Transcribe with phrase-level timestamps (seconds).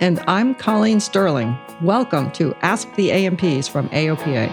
[0.00, 1.56] And I'm Colleen Sterling.
[1.80, 4.48] Welcome to Ask the A&Ps from AOPA.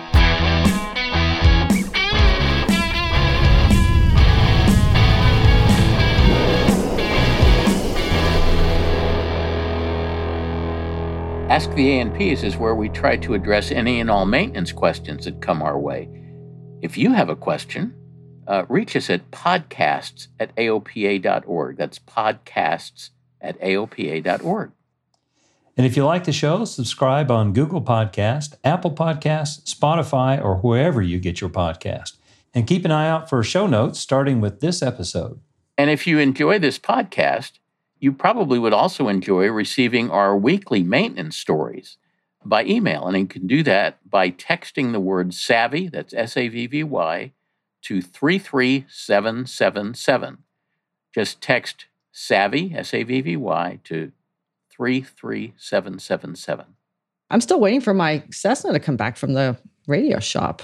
[11.50, 15.42] Ask the A&Ps is where we try to address any and all maintenance questions that
[15.42, 16.08] come our way.
[16.82, 17.96] If you have a question,
[18.48, 21.78] uh, reach us at podcasts at aopa.org.
[21.78, 23.10] That's podcasts
[23.42, 24.72] at aopa.org.
[25.82, 31.02] And if you like the show, subscribe on Google Podcast, Apple Podcast, Spotify, or wherever
[31.02, 32.18] you get your podcast.
[32.54, 35.40] And keep an eye out for show notes starting with this episode.
[35.80, 37.54] And if you enjoy this podcast,
[37.98, 41.98] you probably would also enjoy receiving our weekly maintenance stories
[42.46, 43.08] by email.
[43.08, 46.84] And you can do that by texting the word SAVVY, that's S A V V
[46.84, 47.32] Y,
[47.82, 50.38] to 33777.
[51.12, 54.12] Just text SAVVY, S A V V Y, to
[54.76, 56.66] 33777.
[57.30, 60.62] I'm still waiting for my Cessna to come back from the radio shop.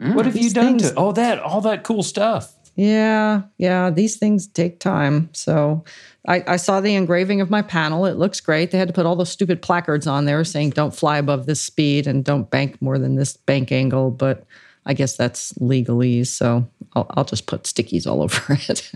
[0.00, 0.14] Mm.
[0.14, 2.52] What have you done things- to all that all that cool stuff?
[2.76, 5.30] Yeah, yeah, these things take time.
[5.32, 5.84] So
[6.26, 8.04] I, I saw the engraving of my panel.
[8.04, 8.72] It looks great.
[8.72, 11.60] They had to put all those stupid placards on there saying don't fly above this
[11.60, 14.10] speed and don't bank more than this bank angle.
[14.10, 14.44] But
[14.86, 16.26] I guess that's legalese.
[16.26, 18.90] So I'll, I'll just put stickies all over it.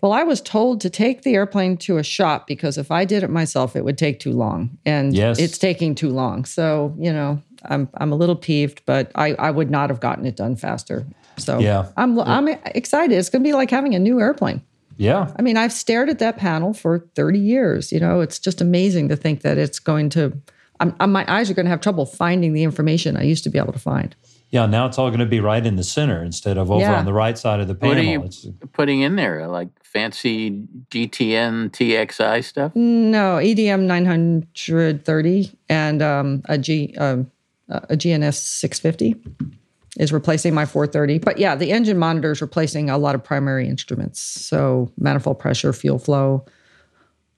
[0.00, 3.22] Well, I was told to take the airplane to a shop because if I did
[3.22, 4.78] it myself, it would take too long.
[4.86, 5.38] And Yes.
[5.38, 6.44] it's taking too long.
[6.44, 10.24] So, you know, I'm, I'm a little peeved, but I, I would not have gotten
[10.26, 11.04] it done faster.
[11.36, 11.86] So Yeah.
[11.96, 13.14] I'm I'm excited.
[13.16, 14.62] It's going to be like having a new airplane.
[14.96, 15.32] Yeah.
[15.38, 17.92] I mean, I've stared at that panel for 30 years.
[17.92, 20.32] You know, it's just amazing to think that it's going to.
[20.80, 23.50] I'm, I'm, my eyes are going to have trouble finding the information I used to
[23.50, 24.14] be able to find.
[24.50, 24.66] Yeah.
[24.66, 26.98] Now it's all going to be right in the center instead of over Yeah.
[26.98, 27.96] on the right side of the panel.
[27.96, 29.46] What are you It's- putting in there?
[29.46, 32.72] Like fancy GTN TXI stuff?
[32.74, 37.30] No, EDM 930 and um, a G um,
[37.68, 39.16] a GTN 650
[39.98, 41.18] is replacing my 430.
[41.18, 44.20] But yeah, the engine monitor is replacing a lot of primary instruments.
[44.20, 46.46] So manifold pressure, fuel flow,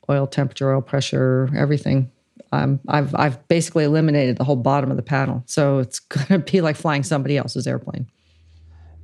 [0.08, 2.10] oil temperature, oil pressure, everything.
[2.52, 6.38] Um, I've I've basically eliminated the whole bottom of the panel, so it's going to
[6.38, 8.06] be like flying somebody else's airplane.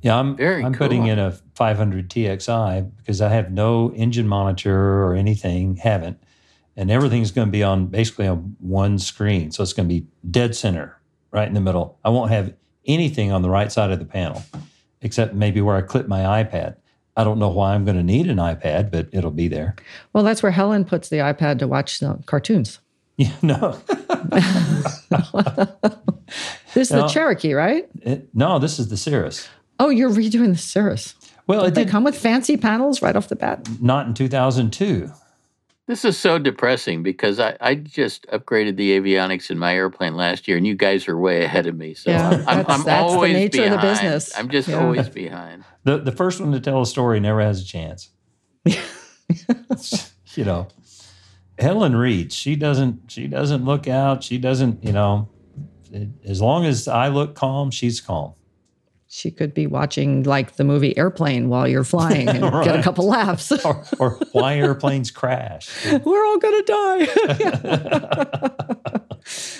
[0.01, 5.03] Yeah, I'm Very I'm putting in a 500 TXI because I have no engine monitor
[5.03, 6.21] or anything, haven't,
[6.75, 10.05] and everything's going to be on basically on one screen, so it's going to be
[10.29, 10.99] dead center,
[11.31, 11.97] right in the middle.
[12.05, 12.53] I won't have
[12.85, 14.43] anything on the right side of the panel,
[15.01, 16.75] except maybe where I clip my iPad.
[17.15, 19.75] I don't know why I'm going to need an iPad, but it'll be there.
[20.13, 22.79] Well, that's where Helen puts the iPad to watch uh, cartoons.
[23.19, 23.79] Yeah, no,
[26.73, 27.01] This is No.
[27.01, 27.87] the Cherokee, right?
[28.01, 29.47] It- no, this is the Cirrus.
[29.79, 31.15] Oh, you're redoing the Cirrus.
[31.47, 33.67] Well, Don't it they did come with fancy panels right off the bat?
[33.81, 35.09] not in 2002.
[35.87, 40.45] This is so depressing because I, I just upgraded the avionics in my airplane last
[40.47, 41.93] year, and you guys are way ahead of me.
[41.93, 44.37] So Yeah, I'm, I'm, that's- I'm that's the always nature of the business.
[44.37, 44.83] I'm just Yeah.
[44.83, 45.63] always behind.
[45.85, 48.09] The the first one to tell a story never has a chance.
[48.65, 50.67] you know,
[51.59, 54.23] Helen Reed, she doesn't she doesn't look out.
[54.23, 55.29] She doesn't, you know,
[55.91, 58.33] it- as long as I look calm, she's calm.
[59.09, 63.07] She could be watching like the movie Airplane while you're flying and get a couple
[63.07, 63.51] laughs.
[63.63, 65.69] Or, or why airplanes crash.
[66.05, 67.07] We're all gonna die.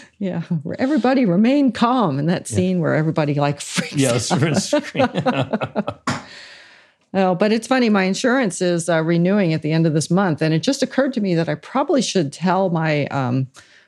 [0.19, 4.43] yeah, where everybody remain calm in that scene where everybody like freaks yes, out.
[7.17, 7.89] Oh, but it's funny.
[7.89, 11.13] My insurance is uh, renewing at the end of this month, and it just occurred
[11.13, 13.47] to me that I probably should tell my um,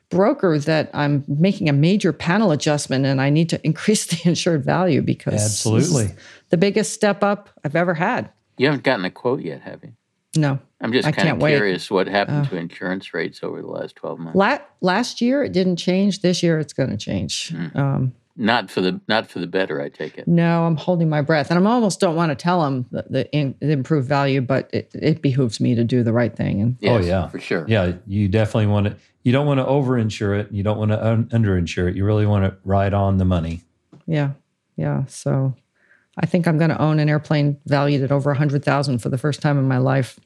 [0.10, 4.66] broker that I'm making a major panel adjustment and I need to increase the insured
[4.66, 6.16] value because this is Absolutely.
[6.50, 8.30] the biggest step up I've ever had.
[8.58, 9.94] You haven't gotten a quote yet, have you?
[10.36, 10.60] No.
[10.82, 11.56] I'm just I kind of can't wait.
[11.56, 14.36] curious what happened Uh, to insurance rates over the last 12 months.
[14.36, 16.22] La- last year it didn't change.
[16.22, 17.50] This year it's going to change.
[17.54, 17.76] Mm.
[17.76, 20.26] Um, Not for the not for the better, I take it.
[20.28, 23.32] no, I'm holding my breath, and I almost don't want to tell them the, the,
[23.34, 26.62] in, the improved value, but it, it behooves me to do the right thing.
[26.62, 27.28] And Oh, yeah.
[27.28, 27.66] for sure.
[27.68, 28.96] Yeah, you definitely want to.
[29.24, 30.52] You don't want to overinsure it.
[30.54, 31.98] You don't want to un- underinsure it.
[31.98, 33.62] You really want to ride on the money.
[34.06, 34.32] yeah,
[34.78, 35.04] yeah.
[35.08, 35.54] So
[36.18, 39.10] I think I'm going to own an airplane valued at over a hundred thousand for
[39.10, 40.18] the first time in my life.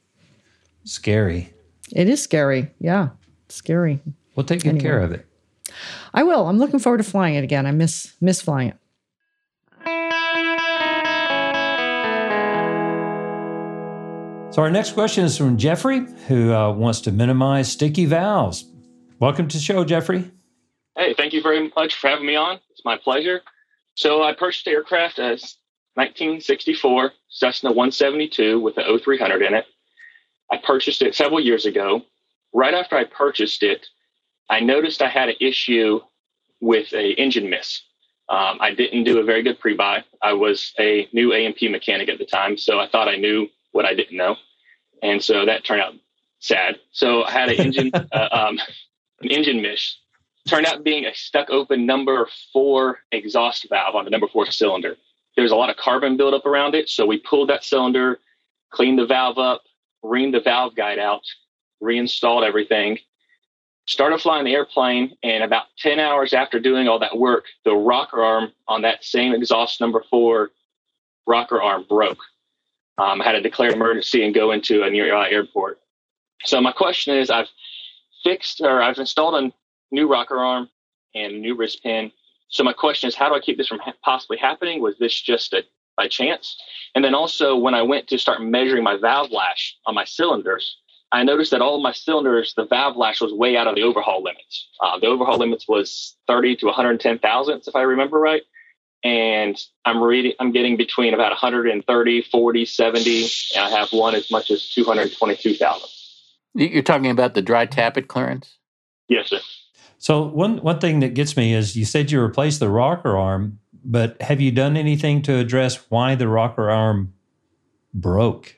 [0.83, 1.51] Scary.
[1.91, 2.69] It is scary.
[2.79, 3.09] Yeah,
[3.50, 4.01] scary.
[4.35, 4.83] We'll take good Anyway.
[4.83, 5.25] care of it.
[6.14, 6.48] I will.
[6.48, 7.66] I'm looking forward to flying it again.
[7.66, 8.78] I miss miss flying it.
[14.54, 18.66] So our next question is from Jeffrey, who uh, wants to minimize sticky valves.
[19.20, 20.30] Welcome to the show, Jeffrey.
[20.96, 22.60] Hey, thank you very much for having me on.
[22.70, 23.42] It's my pleasure.
[23.96, 25.56] So I purchased the aircraft as
[25.96, 29.66] 1964 Cessna 172 with the O-300 in it.
[30.52, 32.04] I purchased it several years ago.
[32.54, 33.88] Right after I purchased it,
[34.50, 36.00] I noticed I had an issue
[36.60, 37.81] with a engine miss.
[38.30, 40.04] Um, I didn't do a very good pre-buy.
[40.22, 43.86] I was a new A&P mechanic at the time, so I thought I knew what
[43.86, 44.38] I didn't know,
[45.01, 45.94] and so that turned out
[46.40, 46.80] sad.
[46.92, 48.60] So I had an engine uh, um,
[49.22, 49.98] an engine miss
[50.48, 54.98] turned out being a stuck open number four exhaust valve on the number four cylinder.
[55.36, 56.89] There's a lot of carbon buildup around it.
[56.89, 58.19] So we pulled that cylinder,
[58.72, 59.62] cleaned the valve up,
[60.04, 61.24] reamed the valve guide out,
[61.81, 63.00] reinstalled everything,
[63.85, 65.15] started flying the airplane.
[65.24, 69.33] And about 10 hours after doing all that work, the rocker arm on that same
[69.33, 70.51] exhaust number four
[71.27, 72.19] rocker arm broke.
[72.97, 75.80] Um, I had to declare emergency and go into a nearby airport.
[76.45, 77.47] So my question is, I've
[78.24, 79.51] fixed or I've installed a
[79.91, 80.69] new rocker arm
[81.15, 82.12] and a new wrist pin.
[82.50, 84.81] So my question is, how do I keep this from ha- possibly happening?
[84.81, 85.63] Was this just a
[85.95, 86.57] by chance?
[86.95, 90.77] And then also, when I went to start measuring my valve lash on my cylinders,
[91.13, 93.83] I noticed that all of my cylinders, the valve lash was way out of the
[93.83, 94.68] overhaul limits.
[94.81, 98.42] Uh, the overhaul limits was 30 to 110 thousandths, if I remember right.
[99.04, 99.56] And
[99.86, 103.24] I'm reading, I'm getting between about 130, 40, 70,
[103.56, 105.89] and I have one as much as 222 thousand.
[106.56, 108.57] You- You're talking about the dry tappet clearance?
[109.07, 109.39] Yes, sir.
[110.00, 113.60] So one one thing that gets me is you said you replaced the rocker arm,
[113.86, 117.13] but have you done anything to address why the rocker arm
[117.94, 118.56] broke?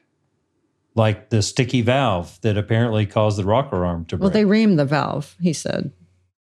[0.96, 4.22] Like the sticky valve that apparently caused the rocker arm to break.
[4.22, 5.36] Well, they reamed the valve.
[5.42, 5.92] He said.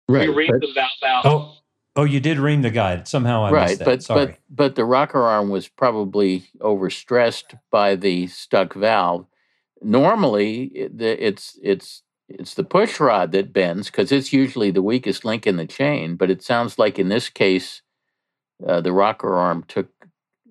[0.08, 0.30] Right.
[0.30, 1.26] We reamed the valve out.
[1.26, 1.54] oh,
[1.98, 3.10] oh, you did ream the guide.
[3.10, 3.86] Somehow I right, missed that.
[3.86, 4.26] but Sorry.
[4.26, 9.26] but but the rocker arm was probably overstressed by the stuck valve.
[9.82, 15.26] Normally, it- it's it's it's the push rod that bends because it's usually the weakest
[15.26, 16.16] link in the chain.
[16.16, 17.82] But it sounds like in this case,
[18.66, 19.88] uh, the rocker arm took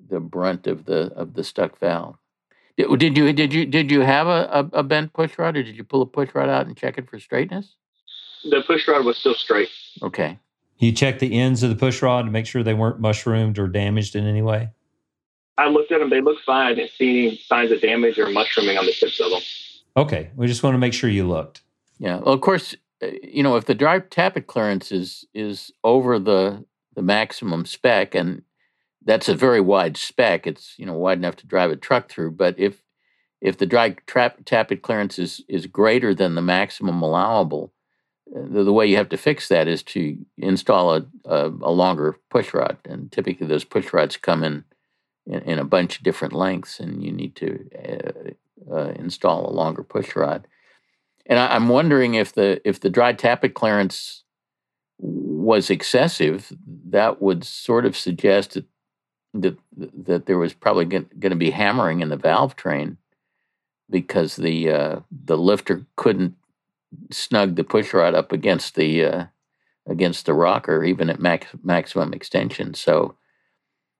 [0.09, 2.17] the brunt of the of the stuck valve.
[2.77, 5.63] Did, did you did you did you have a, a, a bent push rod, or
[5.63, 7.75] did you pull a push rod out and check it for straightness?
[8.45, 9.71] The push rod was still straight.
[10.03, 10.39] Okay.
[10.79, 13.67] you checked the ends of the push rod to make sure they weren't mushroomed or
[13.67, 14.69] damaged in any way.
[15.59, 16.73] I looked at them; they look fine.
[16.73, 19.41] I didn't see any signs of damage or mushrooming on the tips of them.
[19.97, 21.63] Okay, we just want to make sure you looked.
[21.99, 22.19] Yeah.
[22.19, 26.65] Well, of course, uh, you know if the dry tappet clearance is is over the
[26.95, 28.43] the maximum spec, and
[29.07, 30.47] that's a very wide spec.
[30.47, 32.33] It's you know wide enough to drive a truck through.
[32.33, 32.83] But if
[33.41, 37.73] if the dry trap, tappet clearance is is greater than the maximum allowable,
[38.37, 41.71] uh, the, the way you have to fix that is to install a, a a
[41.71, 44.65] longer push rod, and typically those push rods come in
[45.25, 49.55] in, in a bunch of different lengths, and you need to uh, uh, install a
[49.55, 50.49] longer push rod.
[51.27, 54.25] And I, I'm wondering if the if the dry tappet clearance
[54.99, 56.53] was excessive,
[56.89, 58.65] that would sort of suggest that
[59.43, 62.99] that, that there was probably going to be hammering in the valve train
[63.91, 66.35] because the uh, the lifter couldn't
[67.11, 69.25] snug the push rod up against the uh,
[69.87, 72.75] against the rocker even at max, maximum extension.
[72.75, 73.17] So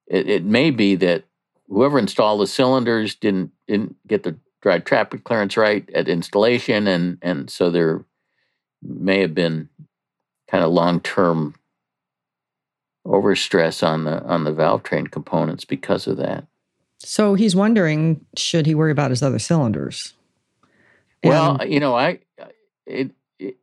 [0.07, 1.25] it, it may be that
[1.69, 7.19] whoever installed the cylinders didn't didn't get the dry tappet clearance right at installation, and
[7.23, 8.05] and so there
[8.83, 9.69] may have been
[10.49, 11.55] kind of long term
[13.07, 16.47] overstress on the on the valve train components because of that.
[16.99, 20.15] So he's wondering, should he worry about his other cylinders?
[21.25, 22.21] Well, you know, I
[22.87, 23.13] it,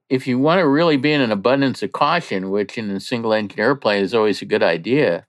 [0.10, 3.34] if you want to really be in an abundance of caution, which in a single
[3.34, 5.26] engine airplane is always a good idea,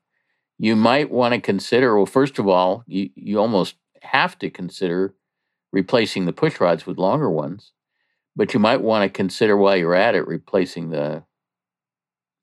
[0.58, 1.96] you might want to consider.
[1.96, 5.14] Well, first of all, you you almost have to consider
[5.72, 7.72] replacing the push rods with longer ones,
[8.36, 11.24] but you might want to consider while you're at it replacing the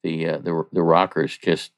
[0.04, 1.72] the uh, the the rockers just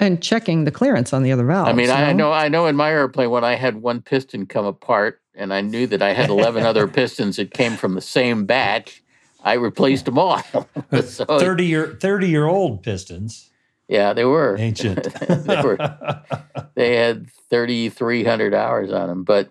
[0.00, 1.68] and checking the clearance on the other valves.
[1.68, 2.28] I mean, I no?
[2.28, 2.66] know, I know.
[2.66, 6.12] In my airplane, when I had one piston come apart and I knew that I
[6.12, 9.02] had 11 other pistons that came from the same batch,
[9.42, 10.40] I replaced them all.
[11.02, 13.50] so, 30 year 30 year old pistons.
[13.88, 15.04] Yeah, they were ancient.
[15.26, 15.78] they were.
[16.74, 19.50] They had 3,300 hours on them, but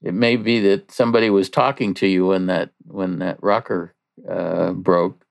[0.00, 3.94] it may be that somebody was talking to you when that when that rocker
[4.28, 5.23] uh, broke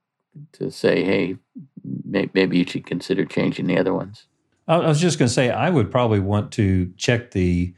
[0.53, 1.37] to say, "Hey,
[1.83, 4.25] may, maybe you should consider changing the other ones."
[4.67, 7.73] I was just going to say I would probably want to check the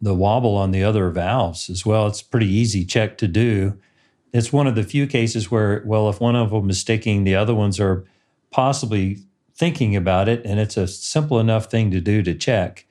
[0.00, 2.06] the wobble on the other valves as well.
[2.06, 3.78] It's a pretty easy check to do.
[4.32, 7.34] It's one of the few cases where, well, if one of them is sticking, the
[7.34, 8.04] other ones are
[8.50, 9.18] possibly
[9.54, 12.86] thinking about it, and it's a simple enough thing to do to check.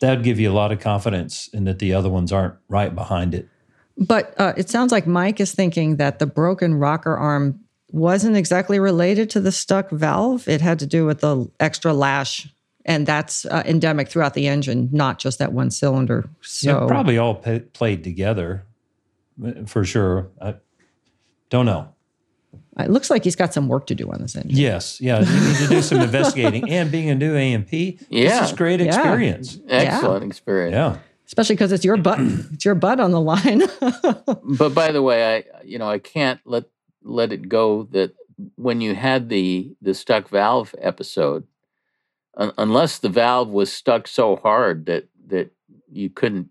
[0.00, 2.94] That would give you a lot of confidence in that the other ones aren't right
[2.94, 3.48] behind it.
[3.96, 7.60] But uh, it sounds like Mike is thinking that the broken rocker arm
[7.92, 10.48] wasn't exactly related to the stuck valve.
[10.48, 12.48] It had to do with the extra lash
[12.84, 16.28] and that's uh, endemic throughout the engine, not just that one cylinder.
[16.40, 18.64] So yeah, probably all p- played together
[19.44, 20.30] uh, for sure.
[20.40, 20.56] I
[21.50, 21.88] don't know.
[22.78, 24.58] It looks like he's got some work to do on this engine.
[24.58, 26.70] Yes, yeah, you need to do some investigating.
[26.70, 29.58] And being a new A&P, yeah, this is great experience.
[29.66, 29.76] Yeah.
[29.76, 30.28] Excellent yeah.
[30.28, 30.72] experience.
[30.72, 30.96] Yeah,
[31.26, 32.18] especially because it's your butt.
[32.52, 33.62] it's your butt on the line.
[34.58, 36.64] but by the way, I you know I can't let
[37.02, 38.14] let it go that
[38.56, 41.46] when you had the the stuck valve episode,
[42.36, 45.52] unless the valve was stuck so hard that that
[45.90, 46.48] you couldn't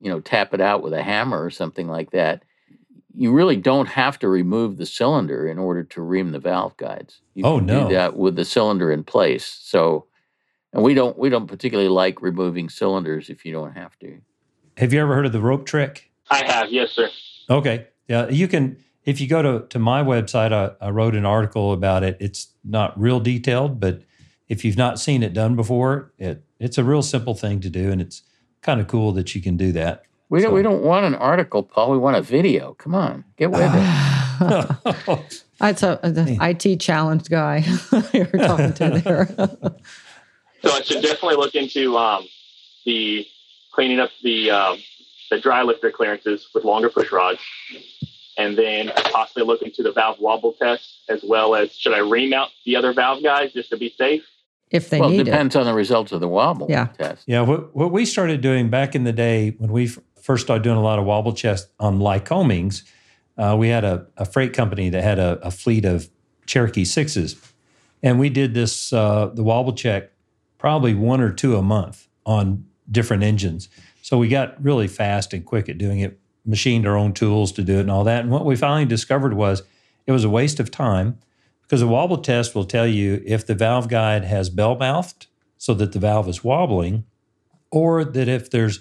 [0.00, 2.42] you know tap it out with a hammer or something like that
[3.16, 7.20] you really don't have to remove the cylinder in order to ream the valve guides.
[7.34, 7.88] You oh can no.
[7.88, 9.46] do that with the cylinder in place.
[9.62, 10.06] So
[10.72, 14.18] and we don't we don't particularly like removing cylinders if you don't have to.
[14.76, 16.10] Have you ever heard of the rope trick?
[16.30, 17.08] I have yes sir.
[17.48, 17.86] Okay.
[18.08, 21.72] Yeah you can if you go to, to my website I, I wrote an article
[21.72, 24.02] about it it's not real detailed but
[24.48, 27.90] if you've not seen it done before, it it's a real simple thing to do,
[27.90, 28.22] and it's
[28.62, 30.04] kind of cool that you can do that.
[30.28, 31.90] We don't we don't want an article, Paul.
[31.92, 32.74] We want a video.
[32.74, 35.40] Come on, get with it.
[35.58, 37.64] That's a, the IT challenge guy
[38.12, 39.26] you're talking to there.
[40.62, 42.26] so I should definitely look into um,
[42.84, 43.26] the
[43.72, 44.78] cleaning up the um,
[45.30, 47.40] the dry lifter clearances with longer push rods,
[48.36, 52.50] and then possibly look into the valve wobble test as well as should I remount
[52.64, 54.24] the other valve guys just to be safe?
[54.74, 55.60] if they well, need it depends it.
[55.60, 56.86] on the results of the wobble yeah.
[56.98, 57.22] test.
[57.28, 59.86] Yeah, what, what we started doing back in the day when we
[60.20, 62.82] first started doing a lot of wobble checks on Lycomings,
[63.38, 66.10] uh, we had a, a, freight company that had a, a, fleet of
[66.46, 67.36] Cherokee sixes,
[68.02, 70.10] and we did this uh, the wobble check
[70.58, 73.68] probably one or two a month on different engines.
[74.02, 76.18] So we got really fast and quick at doing it.
[76.44, 78.22] Machined our own tools to do it and all that.
[78.22, 79.62] And what we finally discovered was
[80.06, 81.18] it was a waste of time
[81.62, 85.72] because a wobble test will tell you if the valve guide has bell mouthed so
[85.74, 87.04] that the valve is wobbling,
[87.70, 88.80] or that if there's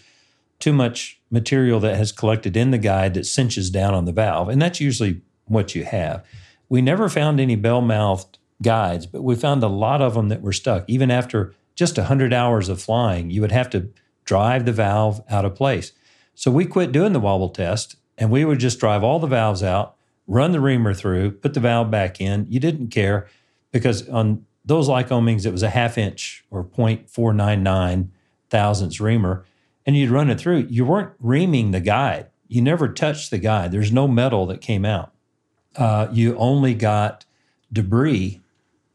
[0.59, 4.49] too much material that has collected in the guide that cinches down on the valve.
[4.49, 6.25] And that's usually what you have.
[6.69, 10.41] We never found any bell mouthed guides, but we found a lot of them that
[10.41, 10.85] were stuck.
[10.87, 13.89] Even after just 100 hours of flying, you would have to
[14.25, 15.91] drive the valve out of place.
[16.35, 19.63] So we quit doing the wobble test and we would just drive all the valves
[19.63, 19.95] out
[20.27, 22.45] run the reamer through, put the valve back in.
[22.49, 23.27] You didn't care
[23.71, 28.09] because on those Lycomings, it was a half inch or 0.499
[28.49, 29.45] thousandths reamer,
[29.85, 30.67] and you'd run it through.
[30.69, 32.27] You weren't reaming the guide.
[32.47, 33.71] You never touched the guide.
[33.71, 35.11] There's no metal that came out.
[35.75, 37.25] Uh, you only got
[37.71, 38.41] debris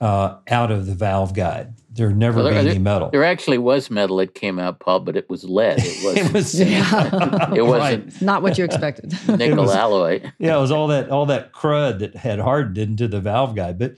[0.01, 1.75] uh, out of the valve guide.
[1.99, 3.11] There never well, there, be uh, any metal.
[3.11, 5.81] There actually was metal that came out, Paul, but it was lead.
[5.81, 6.61] It, was, it was.
[6.61, 7.53] Yeah.
[7.55, 8.23] it wasn't right.
[8.23, 9.13] not what you expected.
[9.29, 10.23] nickel was, alloy.
[10.39, 13.79] Yeah, it was all that all that crud that had hardened into the valve guide.
[13.79, 13.97] But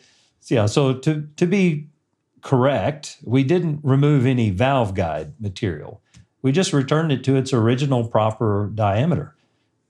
[0.49, 1.89] yeah, so to to be
[2.41, 6.01] correct, we didn't remove any valve guide material.
[6.41, 9.37] We just returned it to its original proper diameter.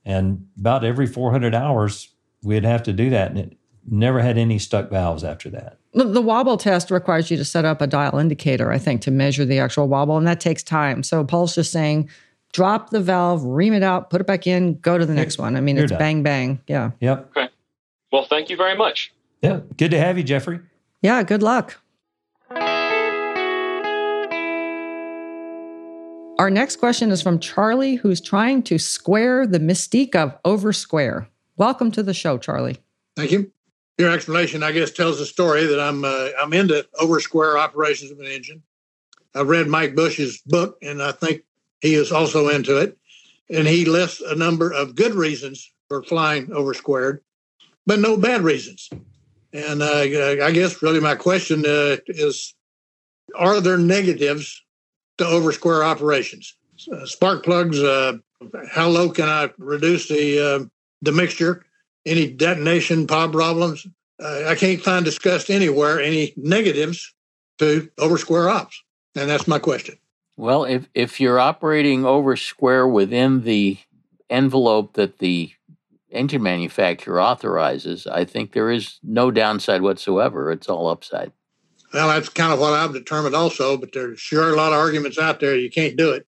[0.04, 2.08] And about every 400 hours,
[2.42, 3.56] we'd have to do that, and it
[3.90, 5.78] never had any stuck valves after that.
[5.92, 9.10] The, the, wobble test requires you to set up a dial indicator, I think, to
[9.10, 11.02] measure the actual wobble, and that takes time.
[11.02, 12.08] So Paul's just saying,
[12.52, 15.56] drop the valve, ream it out, put it back in, go to the next one.
[15.56, 15.98] I mean, You're it's done.
[15.98, 16.60] bang bang.
[16.68, 16.92] Yeah.
[17.00, 17.30] Yep.
[17.36, 17.48] Okay.
[18.12, 19.12] Well, thank you very much.
[19.42, 19.60] Yeah.
[19.76, 20.60] Good to have you, Jeffrey.
[21.02, 21.22] Yeah.
[21.22, 21.80] Good luck.
[26.38, 31.28] Our next question is from Charlie, who's trying to square the mystique of over square.
[31.56, 32.78] Welcome to the show, Charlie.
[33.14, 33.52] Thank you
[34.00, 38.10] your explanation, I guess, tells the story that I'm uh, I'm into over square operations
[38.10, 38.62] of an engine.
[39.34, 41.42] I've read Mike Bush's book, and I think
[41.80, 42.96] he is also into it.
[43.50, 47.22] And he lists a number of good reasons for flying over squared,
[47.86, 48.88] but no bad reasons.
[49.52, 52.54] And uh, I guess really my question uh, is:
[53.36, 54.62] Are there negatives
[55.18, 56.56] to over square operations?
[57.04, 58.14] Spark plugs, uh,
[58.70, 60.64] How low can I reduce the uh,
[61.02, 61.66] the mixture?
[62.06, 63.86] Any detonation problems?
[64.22, 67.14] Uh, I can't find discussed anywhere any negatives
[67.58, 68.82] to over square ops,
[69.14, 69.96] and that's my question.
[70.36, 73.78] Well, if if you're operating over square within the
[74.30, 75.52] envelope that the
[76.10, 80.50] engine manufacturer authorizes, I think there is no downside whatsoever.
[80.50, 81.32] It's all upside.
[81.92, 85.18] Well, that's kind of what I've determined also, but there's sure a lot of arguments
[85.18, 85.56] out there.
[85.56, 86.26] You can't do it.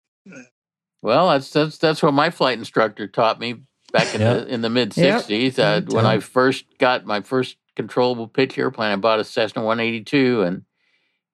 [1.02, 4.38] Well, that's that's that's what my flight instructor taught me back in Yep.
[4.48, 5.58] the in the mid '60s.
[5.60, 10.41] Uh, when I first got my first controllable pitch airplane, I bought a Cessna 182,
[10.41, 10.63] and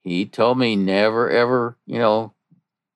[0.04, 2.34] he told me never ever, you know,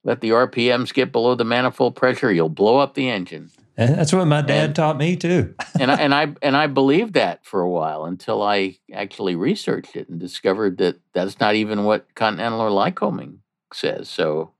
[0.04, 2.32] let the RPMs get below the manifold pressure.
[2.32, 3.50] You'll blow up the engine.
[3.76, 5.54] And that's what my dad And- taught me too.
[5.78, 9.96] and I, and I and I believed that for a while until I actually researched
[9.96, 13.38] it and discovered that that's not even what Continental or Lycoming
[13.72, 14.08] says.
[14.08, 14.52] So,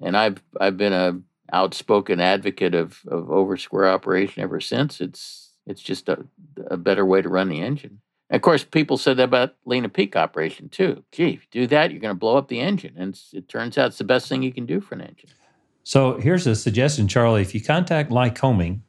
[0.00, 1.18] and I've I've been a
[1.52, 5.00] outspoken advocate of of over square operation ever since.
[5.00, 6.24] It's it's just a,
[6.68, 8.00] a better way to run the engine.
[8.30, 11.04] And of course, people said that about lean of peak operation too.
[11.12, 13.76] Gee, if you do that, you're going to blow up the engine, and it turns
[13.78, 15.28] out it's the best thing you can do for an engine.
[15.84, 17.42] So here's a suggestion, Charlie.
[17.42, 18.80] If you contact Lycoming,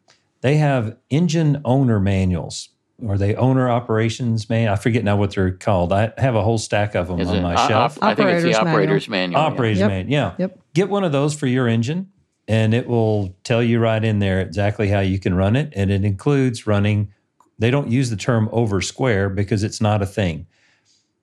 [0.41, 2.70] they have engine owner manuals
[3.03, 4.70] or they owner operations man.
[4.70, 5.91] I forget now what they're called.
[5.91, 7.98] I have a whole stack of them Is on it my op- shelf.
[7.98, 9.41] op- I think it's the Operator's manual.
[9.41, 9.41] operator's manual.
[9.41, 9.48] yeah.
[9.48, 9.89] Operator's Yep.
[9.89, 10.12] manual.
[10.13, 10.36] Yeah.
[10.38, 10.60] Yep.
[10.75, 12.12] Get one of those for your engine,
[12.47, 15.71] and it will tell you right in there exactly how you can run it.
[15.75, 17.13] And it includes running.
[17.57, 20.47] They don't use the term over square because it's not a thing.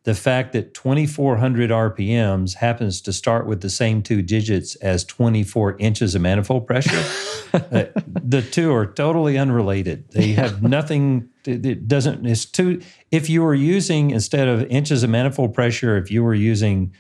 [0.05, 5.77] The fact that 2400 RPMs happens to start with the same two digits as 24
[5.79, 7.05] inches of manifold pressure,
[7.53, 10.11] uh, the two are totally unrelated.
[10.13, 11.29] They have nothing.
[11.45, 12.25] It it doesn't.
[12.25, 12.81] It's two.
[13.11, 16.95] If you were using instead of inches of manifold pressure, if you were using,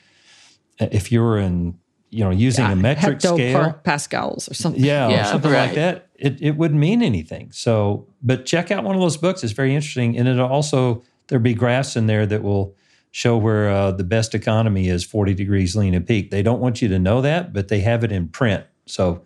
[0.78, 1.78] if you were in,
[2.10, 4.82] you know, using a metric Hecto scale, par- Pascals or something.
[4.82, 7.52] yeah, Yeah, or something like that, it, it wouldn't mean anything.
[7.52, 9.44] So, but check out one of those books.
[9.44, 10.18] It's very interesting.
[10.18, 12.74] And it'll also, there'll be graphs in there that will
[13.12, 16.30] show where uh, the best economy is 40 degrees lean and peak.
[16.30, 18.64] They don't want you to know that, but they have it in print.
[18.86, 19.22] So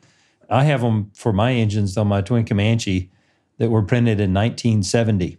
[0.50, 3.10] I have them for my engines on my twin Comanche
[3.58, 5.38] that were printed in 1970.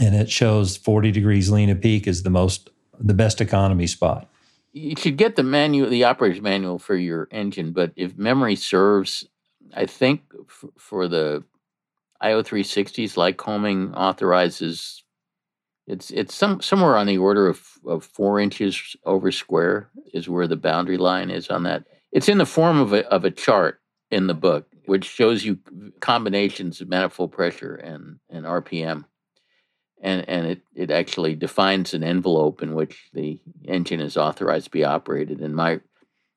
[0.00, 4.28] And it shows 40 degrees lean and peak is the most, the best economy spot.
[4.78, 7.72] You should get the manual, the operator's manual for your engine.
[7.72, 9.26] But if memory serves,
[9.74, 11.44] I think f- for the
[12.22, 15.02] IO360s, Lycoming authorizes
[15.88, 20.46] it's it's some somewhere on the order of, of four inches over square is where
[20.46, 21.84] the boundary line is on that.
[22.12, 25.58] It's in the form of a of a chart in the book, which shows you
[26.00, 29.06] combinations of manifold pressure and and RPM
[30.00, 34.70] and and it it actually defines an envelope in which the engine is authorized to
[34.70, 35.40] be operated.
[35.40, 35.80] And my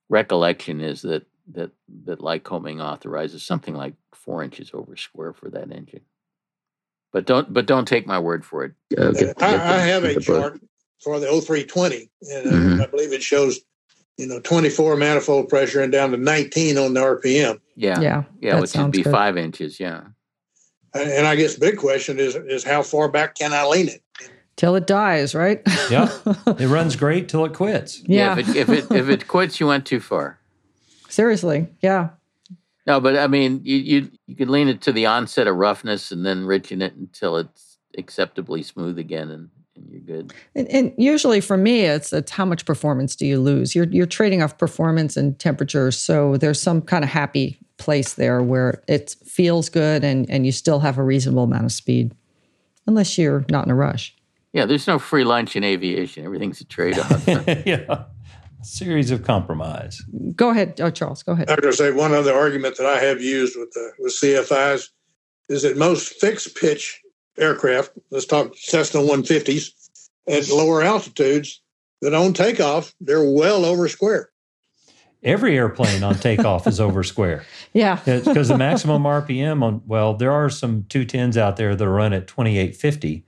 [0.09, 1.71] recollection is that that
[2.05, 6.01] that Lycoming authorizes something like four inches over square for that engine.
[7.13, 8.71] But don't but don't take my word for it.
[8.97, 10.23] Uh, get- I, the- I have a the book.
[10.25, 10.61] chart
[11.03, 12.81] for the O-320, and uh, Mhm.
[12.83, 13.59] I believe it shows,
[14.17, 17.59] you know, 24 manifold pressure and down to 19 on the RPM.
[17.75, 18.23] Yeah, Yeah.
[18.39, 19.11] yeah, that which would sounds be good.
[19.11, 19.79] five inches.
[19.79, 20.03] Yeah,
[20.93, 23.87] And and I guess the big question is is how far back can I lean
[23.87, 24.01] it?
[24.57, 25.61] Till it dies, right?
[25.89, 26.11] Yeah.
[26.59, 28.01] It runs great till it quits.
[28.05, 28.37] yeah.
[28.37, 30.39] If it, if it if it quits, you went too far.
[31.09, 31.67] Seriously.
[31.81, 32.09] Yeah.
[32.85, 36.11] No, but I mean, you you you could lean it to the onset of roughness
[36.11, 39.49] and then richen it until it's acceptably smooth again, and,
[39.81, 40.33] and you're good.
[40.55, 43.75] And, and usually for me, it's it's how much performance do you lose?
[43.75, 48.43] You're you're trading off performance and temperature, so there's some kind of happy place there
[48.43, 52.15] where it feels good and and you still have a reasonable amount of speed,
[52.87, 54.15] unless you're not in a rush.
[54.53, 56.25] Yeah, there's no free lunch in aviation.
[56.25, 57.25] Everything's a trade off.
[57.65, 57.85] yeah.
[57.89, 60.01] A series of compromise.
[60.35, 61.23] Go ahead, oh, Charles.
[61.23, 61.49] Go ahead.
[61.49, 64.13] I was going to say one other argument that I have used with the with
[64.13, 64.89] CFIs
[65.49, 67.00] is that most fixed pitch
[67.37, 69.71] aircraft, let's talk Cessna 150s,
[70.27, 71.61] at lower altitudes,
[72.01, 74.29] that on takeoff they're well over square.
[75.23, 77.99] Every airplane on takeoff is over square Yeah.
[78.03, 82.27] because the maximum RPM on, well, there are some 210s out there that run at
[82.27, 83.23] 2850,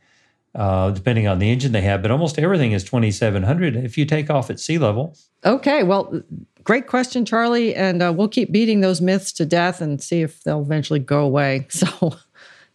[0.55, 4.29] uh, depending on the engine they have, but almost everything is 2700 if you take
[4.31, 5.15] off at sea level.
[5.45, 5.83] Okay.
[5.83, 6.23] Well,
[6.63, 10.41] great question, Charlie, and uh, we'll keep beating those myths to death and see if
[10.43, 11.67] they'll eventually go away.
[11.73, 12.15] So,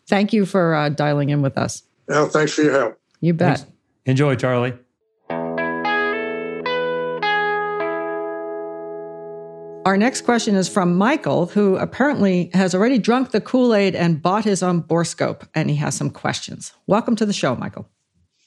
[0.08, 1.82] thank you for uh, dialing in with us.
[2.08, 3.00] Well, thanks for your help.
[3.20, 3.58] You bet.
[3.58, 3.72] Thanks.
[4.06, 4.74] Enjoy, Charlie.
[9.84, 14.20] Our next question is from Michael, who apparently has already drunk the Kool Aid and
[14.20, 16.74] bought his own borescope, and he has some questions.
[16.86, 17.88] Welcome to the show, Michael.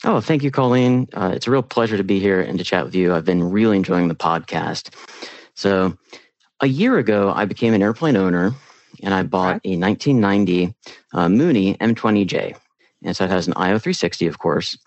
[0.04, 1.08] Oh, thank you, Colleen.
[1.14, 3.14] Uh, it's a real pleasure to be here and to chat with you.
[3.14, 4.94] I've been really enjoying the podcast.
[5.56, 5.98] So,
[6.60, 8.54] a year ago, I became an airplane owner
[9.02, 10.76] and I bought a 1990
[11.14, 12.58] uh, Mooney M20J.
[13.04, 14.78] And so it has an IO360, of course,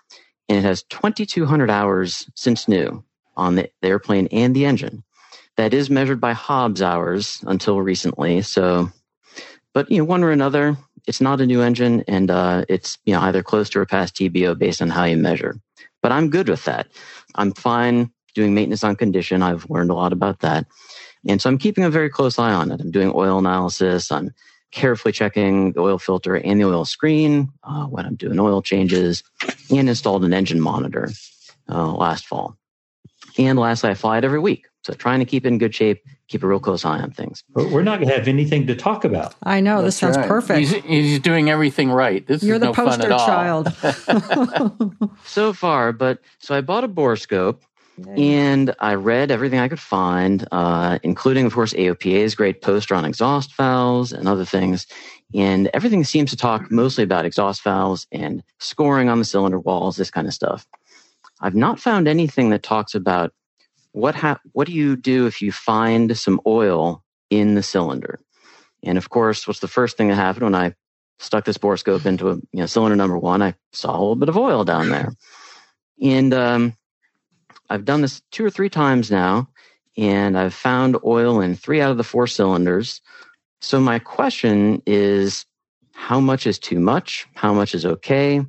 [0.47, 3.03] and it has 2,200 hours since new
[3.35, 5.03] on the, the airplane and the engine.
[5.57, 8.41] That is measured by Hobbs hours until recently.
[8.41, 8.91] So,
[9.73, 13.13] but you know, one or another, it's not a new engine, and uh, it's you
[13.13, 15.55] know either close to or past TBO based on how you measure.
[16.01, 16.87] But I'm good with that.
[17.35, 19.41] I'm fine doing maintenance on condition.
[19.41, 20.67] I've learned a lot about that.
[21.27, 22.81] And so I'm keeping a very close eye on it.
[22.81, 24.11] I'm doing oil analysis.
[24.11, 24.33] I'm
[24.71, 29.23] carefully checking the oil filter and the oil screen uh, when I'm doing oil changes
[29.69, 31.09] and installed an engine monitor
[31.69, 32.57] uh, last fall.
[33.37, 34.67] And lastly, I fly it every week.
[34.83, 37.43] So trying to keep it in good shape, keep a real close eye on things.
[37.55, 39.33] We're not going to have anything to talk about.
[39.41, 40.27] I know this sounds right.
[40.27, 40.59] perfect.
[40.59, 42.25] He's, he's doing everything right.
[42.27, 43.25] This You're is the no fun poster at all.
[43.25, 45.09] child.
[45.25, 47.61] So far, but so I bought a borescope
[48.17, 53.05] and I read everything I could find, uh, including, of course, AOPA's great poster on
[53.05, 54.85] exhaust valves and other things.
[55.33, 59.95] And everything seems to talk mostly about exhaust valves and scoring on the cylinder walls,
[59.95, 60.67] this kind of stuff.
[61.41, 63.33] I've not found anything that talks about
[63.91, 68.19] what ha- what do you do if you find some oil in the cylinder.
[68.83, 70.75] And of course, what's the first thing that happened when I
[71.19, 73.41] stuck this borescope into a you know, cylinder number one?
[73.41, 75.13] I saw a little bit of oil down there,
[76.01, 76.77] and um,
[77.69, 79.49] I've done this two or three times now,
[79.97, 83.01] and I've found oil in three out of the four cylinders.
[83.61, 85.45] So my question is
[85.93, 87.27] how much is too much?
[87.33, 88.45] How much is okay?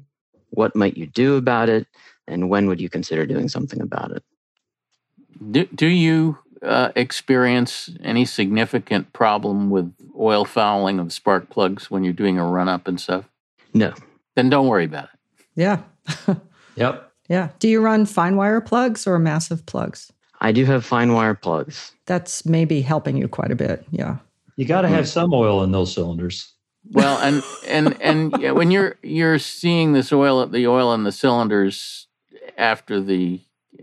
[0.50, 1.86] What might you do about it?
[2.26, 4.22] And when would you consider doing something about it?
[5.50, 12.02] Do, do you uh, experience any significant problem with oil fouling of spark plugs when
[12.04, 13.26] you're doing a run up and stuff?
[13.72, 13.94] No.
[14.34, 15.10] Then don't worry about it.
[15.54, 15.82] yeah.
[16.76, 17.05] Yep.
[17.28, 17.48] Yeah.
[17.58, 20.12] Do you run fine wire plugs or massive plugs?
[20.40, 21.92] I do have fine wire plugs.
[22.06, 23.84] That's maybe helping you quite a bit.
[23.90, 24.16] Yeah.
[24.56, 26.52] You got to have some oil in those cylinders.
[26.92, 31.10] Well, and and and yeah, when you're you're seeing this oil, the oil in the
[31.12, 32.06] cylinders
[32.56, 33.40] after the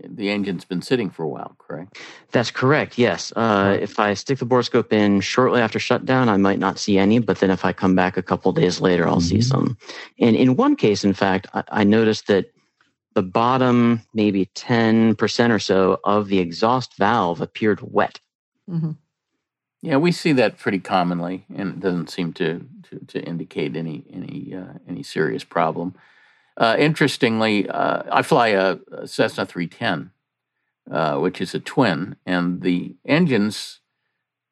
[0.08, 1.98] the engine's been sitting for a while, correct?
[2.32, 2.98] That's correct.
[2.98, 3.32] Yes.
[3.36, 7.18] Uh, if I stick the borescope in shortly after shutdown, I might not see any.
[7.20, 9.44] But then if I come back a couple days later, I'll see Mhm.
[9.44, 9.78] some.
[10.18, 12.50] And in one case, in fact, I, I noticed that
[13.14, 18.20] the bottom maybe ten percent or so of the exhaust valve appeared wet.
[18.68, 18.92] hmm
[19.82, 24.04] Yeah, we see that pretty commonly, and it doesn't seem to to, to indicate any
[24.12, 25.94] any uh, any serious problem.
[26.56, 30.12] Uh, interestingly, uh, I fly a, a Cessna 310,
[30.90, 33.80] uh, which is a twin, and the engines,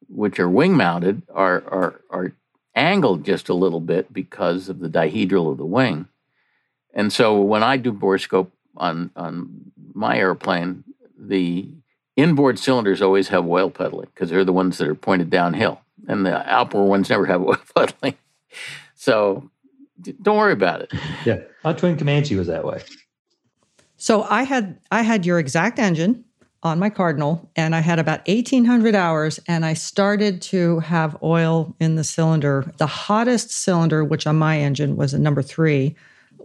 [0.09, 2.33] which are wing mounted, are are are
[2.75, 6.07] angled just a little bit because of the dihedral of the wing.
[6.93, 10.83] And so when I do borescope on on my airplane,
[11.17, 11.69] the
[12.15, 16.25] inboard cylinders always have oil puddling because they're the ones that are pointed downhill, and
[16.25, 18.15] the outboard ones never have oil puddling.
[18.95, 19.49] So
[20.21, 20.93] don't worry about it.
[21.25, 21.39] Yeah.
[21.63, 22.81] My twin Comanche was that way.
[23.95, 26.25] So I had I had your exact engine
[26.61, 31.17] on my Cardinal, and I had about eighteen hundred hours, and I started to have
[31.23, 32.71] oil in the cylinder.
[32.77, 35.95] The hottest cylinder, which on my engine was a number three,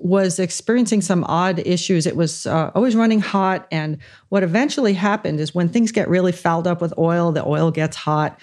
[0.00, 2.06] was experiencing some odd issues.
[2.06, 6.32] It was uh, always running hot, and what eventually happened is when things get really
[6.32, 8.38] fouled up with oil, the oil gets hot.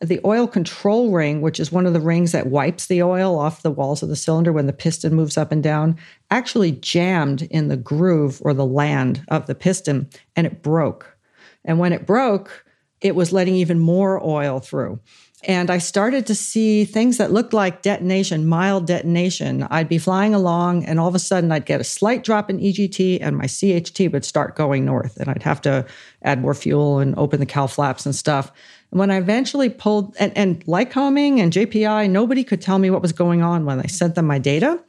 [0.00, 3.62] The oil control ring, which is one of the rings that wipes the oil off
[3.62, 5.96] the walls of the cylinder when the piston moves up and down,
[6.30, 11.16] actually jammed in the groove or the land of the piston and it broke.
[11.64, 12.64] And when it broke,
[13.00, 14.98] it was letting even more oil through.
[15.46, 19.62] And I started to see things that looked like detonation, mild detonation.
[19.64, 22.58] I'd be flying along, and all of a sudden, I'd get a slight drop in
[22.58, 25.18] EGT, and my CHT would start going north.
[25.18, 25.86] And I'd have to
[26.22, 28.50] add more fuel and open the cowl flaps and stuff.
[28.90, 33.02] And when I eventually pulled, and, and Lycoming and JPI, nobody could tell me what
[33.02, 34.82] was going on when I sent them my data.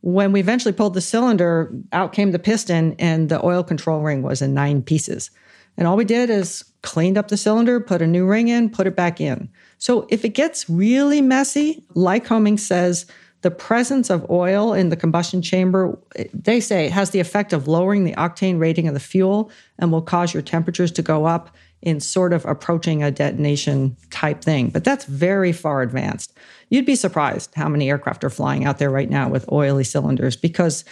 [0.00, 4.22] When we eventually pulled the cylinder, out came the piston, and the oil control ring
[4.22, 5.30] was in nine pieces.
[5.76, 8.86] And all we did is cleaned up the cylinder, put a new ring in, put
[8.86, 9.48] it back in.
[9.78, 13.06] So if it gets really messy, Lycoming says
[13.42, 15.98] the presence of oil in the combustion chamber,
[16.32, 19.90] they say it has the effect of lowering the octane rating of the fuel and
[19.90, 24.70] will cause your temperatures to go up in sort of approaching a detonation type thing.
[24.70, 26.32] But that's very far advanced.
[26.68, 30.36] You'd be surprised how many aircraft are flying out there right now with oily cylinders
[30.36, 30.84] because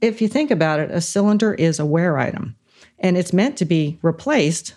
[0.00, 2.56] if you think about it, a cylinder is a wear item
[2.98, 4.74] and it's meant to be replaced.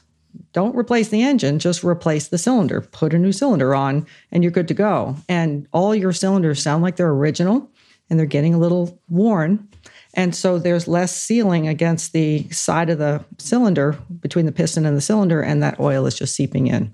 [0.53, 2.81] Don't replace the engine, just replace the cylinder.
[2.81, 5.15] Put a new cylinder on, and you're good to go.
[5.29, 7.69] And all your cylinders sound like they're original
[8.09, 9.67] and they're getting a little worn.
[10.13, 14.97] And so there's less sealing against the side of the cylinder between the piston and
[14.97, 16.93] the cylinder, and that oil is just seeping in.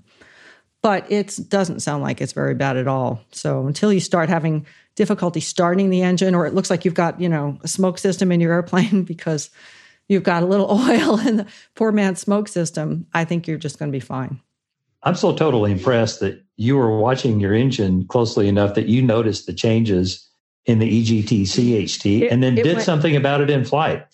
[0.82, 3.20] but it doesn't sound like it's very bad at all.
[3.32, 7.20] So until you start having difficulty starting the engine, or it looks like you've got,
[7.20, 9.50] you know, a smoke system in your airplane because
[10.08, 13.78] you've got a little oil in the poor man's smoke system, I think you're just
[13.78, 14.40] going to be fine.
[15.04, 19.46] I'm so totally impressed that you were watching your engine closely enough that you noticed
[19.46, 20.28] the changes
[20.66, 24.04] in the EGT CHT It- and then did went- something about it in flight.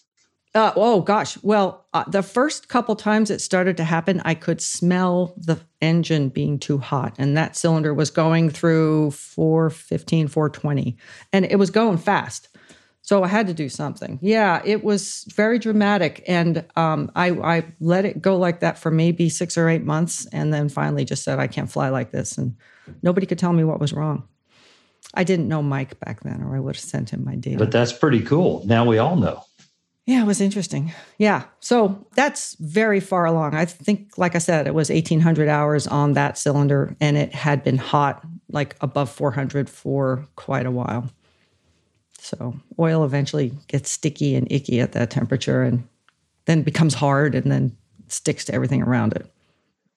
[0.54, 1.37] Uh, oh gosh.
[1.42, 6.28] Well, uh, the first couple times it started to happen, I could smell the engine
[6.28, 10.96] being too hot, and that cylinder was going through 415, 420,
[11.33, 12.54] and it was going fast.
[13.05, 14.19] So I had to do something.
[14.23, 18.90] Yeah, it was very dramatic, and um, I, I let it go like that for
[18.90, 22.38] maybe six or eight months, and then finally just said I can't fly like this,
[22.38, 22.57] and
[23.03, 24.27] nobody could tell me what was wrong.
[25.12, 27.59] I didn't know Mike back then, or I would have sent him my data.
[27.59, 28.62] But that's pretty cool.
[28.64, 29.45] Now we all know.
[30.07, 30.95] Yeah, it was interesting.
[31.19, 31.45] Yeah.
[31.61, 33.55] So that's very far along.
[33.55, 37.62] I think, like I said, it was 1,800 hours on that cylinder and it had
[37.62, 41.11] been hot, like above 400 for quite a while.
[42.25, 45.87] So oil eventually gets sticky and icky at that temperature and
[46.47, 47.77] then becomes hard and then
[48.09, 49.27] sticks to everything around it.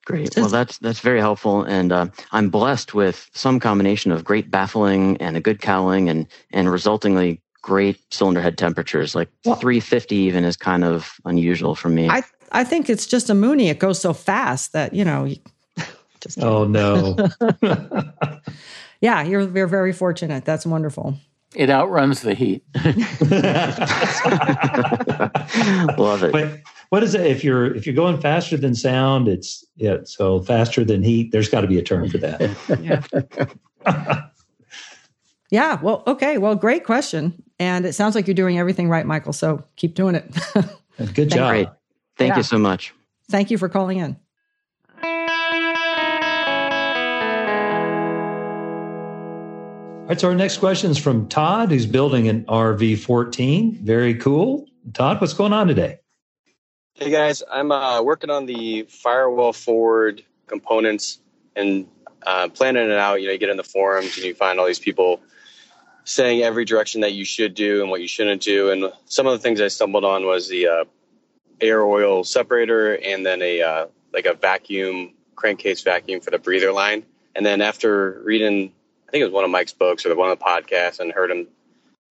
[0.04, 0.36] Great.
[0.36, 5.18] Well, that's that's very helpful, and uh, I'm blessed with some combination of great baffling
[5.18, 9.14] and a good cowling, and and resultingly great cylinder head temperatures.
[9.14, 12.08] Like Well- 350 even is kind of unusual for me.
[12.08, 13.68] I, I think it's just a Mooney.
[13.68, 15.36] It goes so fast that, you know, you,
[16.22, 17.16] just Oh, no.
[19.02, 20.46] yeah, you're, you're very fortunate.
[20.46, 21.18] That's wonderful.
[21.58, 22.62] It outruns the heat.
[25.98, 26.30] Love it.
[26.32, 27.26] but what is it?
[27.26, 29.96] If you're if you're going faster than sound, it's yeah.
[30.04, 31.32] So faster than heat.
[31.32, 32.56] There's got to be a term for that.
[32.80, 33.02] Yeah.
[35.50, 35.80] yeah.
[35.82, 36.38] Well, okay.
[36.38, 37.42] Well, great question.
[37.58, 39.32] And it sounds like you're doing everything right, Michael.
[39.32, 40.32] So keep doing it.
[41.14, 41.50] Good job.
[41.50, 41.68] Great.
[42.16, 42.36] Thank Yeah.
[42.38, 42.94] you so much.
[43.30, 44.16] Thank you for calling in.
[50.08, 53.78] Right, so our next question is from Todd, who's building an RV 14.
[53.82, 54.66] Very cool.
[54.94, 55.98] Todd, what's going on today?
[56.94, 61.20] Hey guys, I'm uh, working on the firewall forward components
[61.54, 61.86] and
[62.26, 63.20] uh, planning it out.
[63.20, 65.20] You know, you get in the forums and you find all these people
[66.04, 68.70] saying every direction that you should do and what you shouldn't do.
[68.70, 70.84] And some of the things I stumbled on was the uh,
[71.60, 76.72] air oil separator and then a uh, like a vacuum crankcase vacuum for the breather
[76.72, 77.04] line.
[77.36, 78.72] And then after reading,
[79.08, 81.30] I think it was one of Mike's books or one of the podcasts, and heard
[81.30, 81.48] him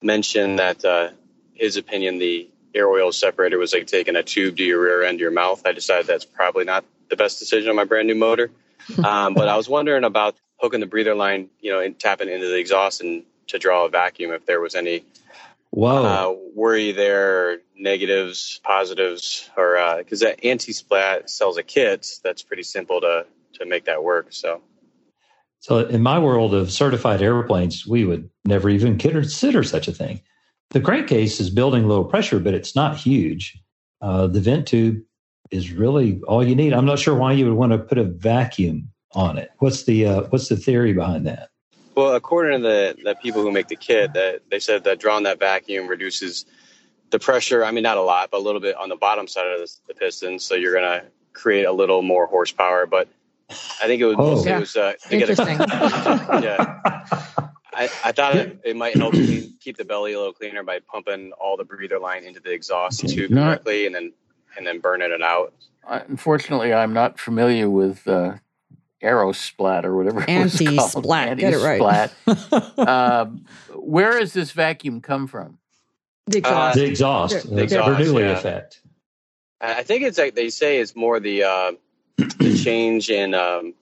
[0.02, 1.10] mention that uh,
[1.54, 5.16] his opinion the air oil separator was like taking a tube to your rear end
[5.16, 5.62] of your mouth.
[5.66, 8.52] I decided that's probably not the best decision on my brand new motor.
[9.04, 12.48] Um, but I was wondering about hooking the breather line, you know, and tapping into
[12.48, 15.04] the exhaust and to draw a vacuum if there was any
[15.72, 16.06] Whoa.
[16.06, 23.02] uh, worry there, negatives, positives, or because that anti-splat sells a kit that's pretty simple
[23.02, 24.28] to to make that work.
[24.30, 24.62] So
[25.60, 30.22] So, in my world of certified airplanes, we would never even consider such a thing.
[30.70, 33.58] The crankcase is building low pressure, but it's not huge.
[34.02, 35.02] Uh, the vent tube
[35.52, 36.74] is really all you need.
[36.74, 39.52] I'm not sure why you would want to put a vacuum on it.
[39.60, 41.50] What's the uh, what's the theory behind that?
[41.96, 45.24] Well, according to the, the people who make the kit, that they said that drawing
[45.24, 46.46] that vacuum reduces
[47.10, 47.64] the pressure.
[47.64, 49.74] I mean, not a lot, but a little bit on the bottom side of the,
[49.88, 50.38] the piston.
[50.38, 52.86] So you're gonna create a little more horsepower.
[52.86, 53.08] But
[53.50, 54.32] I think it was Oh.
[54.36, 54.58] mostly Yeah.
[54.58, 55.58] it was uh, to get a, Interesting.
[56.44, 56.80] yeah.
[57.74, 60.80] I, I thought it, it might help clean, keep the belly a little cleaner by
[60.80, 64.14] pumping all the breather line into the exhaust tube Not- correctly, and then
[64.58, 65.54] and then burning it out.
[65.88, 68.34] Uh, Unfortunately, I'm not familiar with uh,
[69.04, 70.70] Aerosplat or whatever it was called.
[70.70, 71.38] Anti-splat.
[71.38, 71.80] Get it right.
[72.28, 72.80] Anti-splat.
[72.90, 75.60] um, where does this vacuum come from?
[76.26, 76.76] The exhaust.
[76.78, 78.38] the exhaust, The the exhaust, Bernoulli yeah.
[78.38, 78.82] effect.
[79.62, 81.72] I I think it's like they say it's more the uh,
[82.18, 83.74] the change in um,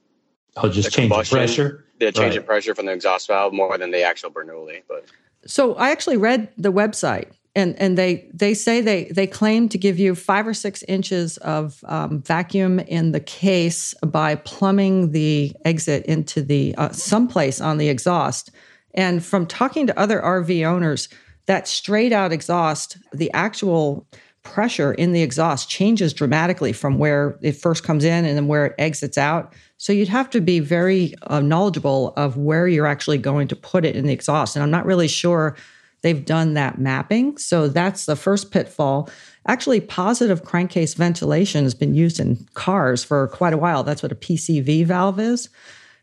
[0.58, 1.38] I'll just The change the combustion.
[1.38, 1.86] pressure.
[2.00, 4.84] the change in pressure from the exhaust valve more than the actual Bernoulli.
[4.88, 5.06] But
[5.46, 9.78] So I actually read the website, and and they they say they they claim to
[9.78, 15.54] give you five or six inches of um, vacuum in the case by plumbing the
[15.64, 18.52] exit into the uh, someplace on the exhaust.
[18.94, 21.10] And from talking to other RV owners,
[21.48, 24.08] that straight out exhaust, the actual
[24.46, 28.68] pressure in the exhaust changes dramatically from where it first comes in and then where
[28.68, 29.54] it exits out.
[29.78, 33.84] So you'd have to be very uh, knowledgeable of where you're actually going to put
[33.84, 34.56] it in the exhaust.
[34.56, 35.58] And I'm not really sure
[36.02, 37.38] they've done that mapping.
[37.38, 39.10] So that's the first pitfall.
[39.48, 43.84] Actually, positive crankcase ventilation has been used in cars for quite a while.
[43.84, 45.50] That's what a PCV valve is.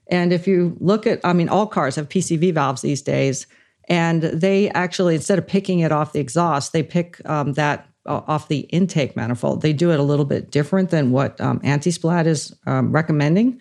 [0.09, 3.47] And if you look at, I mean, all cars have PCV valves these days.
[3.89, 8.49] And they actually, instead of picking it off the exhaust, they pick um, that off
[8.49, 9.63] the intake manifold.
[9.63, 13.61] They do it a little bit different than what um, Anti-Splat is um, recommending.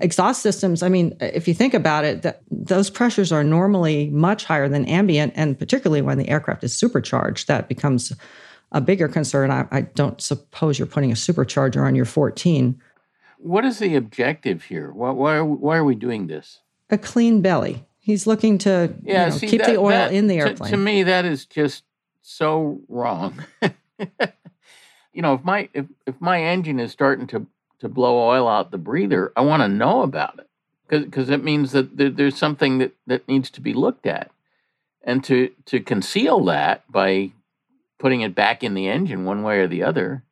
[0.00, 4.44] exhaust systems, I mean, if you think about it, that those pressures are normally much
[4.44, 8.12] higher than ambient, and particularly when the aircraft is supercharged, that becomes
[8.72, 9.50] a bigger concern.
[9.50, 12.80] I, I don't suppose you're putting a supercharger on your 14.
[13.38, 14.92] What is the objective here?
[14.92, 16.60] Why, why, are, we, why are we doing this?
[16.90, 17.84] A clean belly.
[17.98, 20.48] He's looking to Yeah, you know, see, keep that- the oil that- in the to-
[20.48, 20.70] airplane.
[20.70, 21.84] To, me, that is just
[22.22, 23.44] so wrong.
[25.12, 27.46] you know, if my if, if my engine is starting to
[27.80, 30.48] to blow oil out the breather, I want to know about it
[30.88, 34.30] because it means that there, there's something that that needs to be looked at,
[35.02, 37.32] and to to conceal that by
[37.98, 40.24] putting it back in the engine one way or the other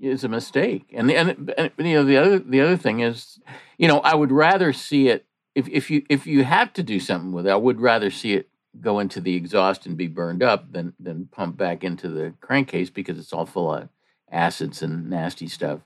[0.00, 0.84] is a mistake.
[0.92, 3.38] And the, and, and you know the other the other thing is,
[3.78, 7.00] you know, I would rather see it if if you if you have to do
[7.00, 8.48] something with it, I would rather see it
[8.80, 12.90] go into the exhaust and be burned up than than pump back into the crankcase
[12.90, 13.88] because it's all full of
[14.30, 15.80] acids and nasty stuff.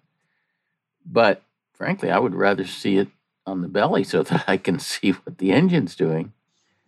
[1.05, 1.43] But
[1.75, 3.09] frankly, I would rather see it
[3.47, 6.33] on the belly so that I can see what the engine's doing.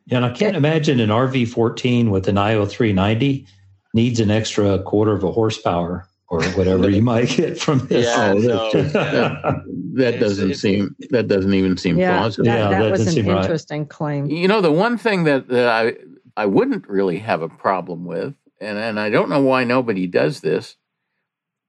[0.07, 3.47] Yeah, And I can't imagine an RV 14 with an IO 390
[3.95, 8.07] needs an extra quarter of a horsepower or whatever you might get from this.
[8.07, 9.63] Yeah, Oh, no, that,
[9.95, 12.47] that doesn't seem that doesn't even seem yeah, plausible.
[12.47, 13.43] that, Yeah, that that was an seem right.
[13.43, 14.27] interesting claim.
[14.27, 15.95] You know, the one thing that, that I
[16.37, 20.41] I wouldn't really have a problem with, and, and I don't know why nobody does
[20.41, 20.77] this,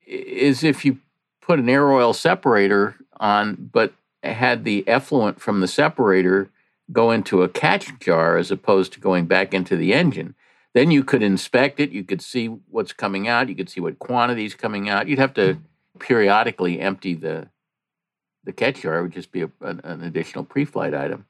[0.05, 0.99] is if you
[1.41, 3.93] put an air oil separator on, but
[4.23, 6.49] had the effluent from the separator
[6.91, 10.35] go into a catch jar as opposed to going back into the engine.
[10.73, 11.91] Then you could inspect it.
[11.91, 13.49] You could see what's coming out.
[13.49, 15.07] You could see what quantities coming out.
[15.07, 15.57] You'd have to
[15.99, 17.49] periodically empty the
[18.43, 18.99] the catch jar.
[18.99, 21.25] It would just be a, an, an additional pre-flight item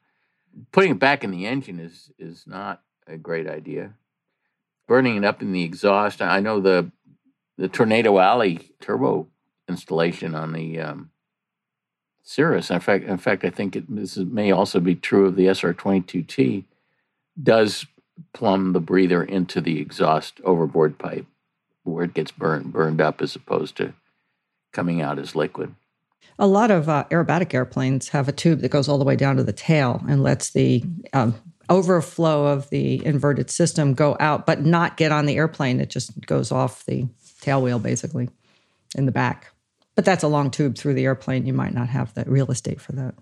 [0.72, 3.94] putting it back in the engine is is not a great idea.
[4.86, 6.22] Burning it up in the exhaust.
[6.22, 6.90] I know the
[7.56, 9.28] the Tornado Alley turbo
[9.68, 11.10] installation on the um,
[12.22, 12.70] Cirrus.
[12.70, 15.46] In fact, in fact, I think it, this is, may also be true of the
[15.46, 16.64] SR22T.
[17.40, 17.86] Does
[18.32, 21.26] plumb the breather into the exhaust overboard pipe,
[21.84, 23.94] where it gets burned burned up as opposed to
[24.72, 25.74] coming out as liquid.
[26.38, 29.36] A lot of uh, aerobatic airplanes have a tube that goes all the way down
[29.36, 31.34] to the tail and lets the um,
[31.68, 35.80] overflow of the inverted system go out, but not get on the airplane.
[35.80, 37.06] It just goes off the
[37.40, 38.28] tail wheel, basically,
[38.94, 39.52] in the back.
[39.94, 41.46] But that's a long tube through the airplane.
[41.46, 43.14] You might not have the real estate for that.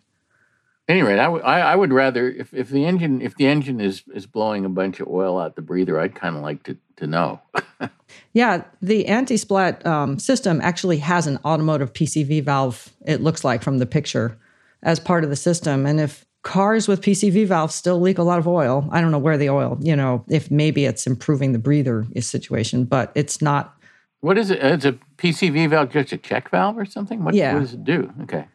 [0.88, 3.46] Anyway, I, w- I, I would I would rather if, if the engine if the
[3.46, 6.62] engine is is blowing a bunch of oil out the breather, I'd kind of like
[6.64, 7.40] to to know.
[8.33, 12.88] Yeah, the anti-splat um, system actually has an automotive PCV valve.
[13.05, 14.38] It looks like from the picture
[14.83, 18.38] as part of the system, and if cars with PCV valves still leak a lot
[18.38, 19.77] of oil, I don't know where the oil.
[19.81, 23.77] You know, if maybe it's improving the breather situation, but it's not.
[24.20, 24.59] What is it?
[24.62, 27.24] It's a PCV valve just a check valve or something?
[27.24, 27.55] What, Yeah.
[27.55, 28.11] what does it do?
[28.22, 28.46] Okay.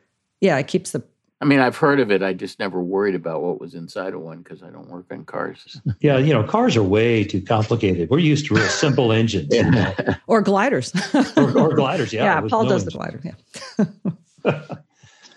[0.41, 1.03] Yeah, it keeps the.
[1.43, 2.23] I mean, I've heard of it.
[2.23, 5.25] I just never worried about what was inside of one because I don't work on
[5.25, 5.81] cars.
[5.99, 8.09] Yeah, you know, cars are way too complicated.
[8.09, 9.93] We're used to real simple engines you know,
[10.27, 10.93] Or gliders.
[11.35, 12.13] or, or gliders.
[12.13, 13.35] Yeah, yeah, Paul no does the engine.
[13.75, 14.15] glider.
[14.45, 14.61] Yeah.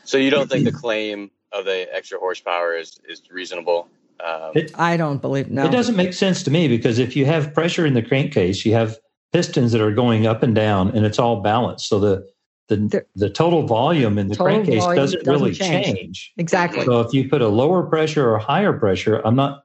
[0.05, 3.89] So you don't think the claim of the extra horsepower is is reasonable?
[4.25, 5.65] Um, It- I don't believe no.
[5.67, 8.75] It doesn't make sense to me because if you have pressure in the crankcase, you
[8.75, 8.97] have
[9.33, 11.89] pistons that are going up and down, and it's all balanced.
[11.89, 12.25] So the
[12.69, 15.87] the, The- the total volume in the Total crankcase doesn't, doesn't really change.
[15.97, 16.33] change.
[16.37, 16.85] Exactly.
[16.85, 19.63] So if you put a lower pressure or higher pressure, I'm not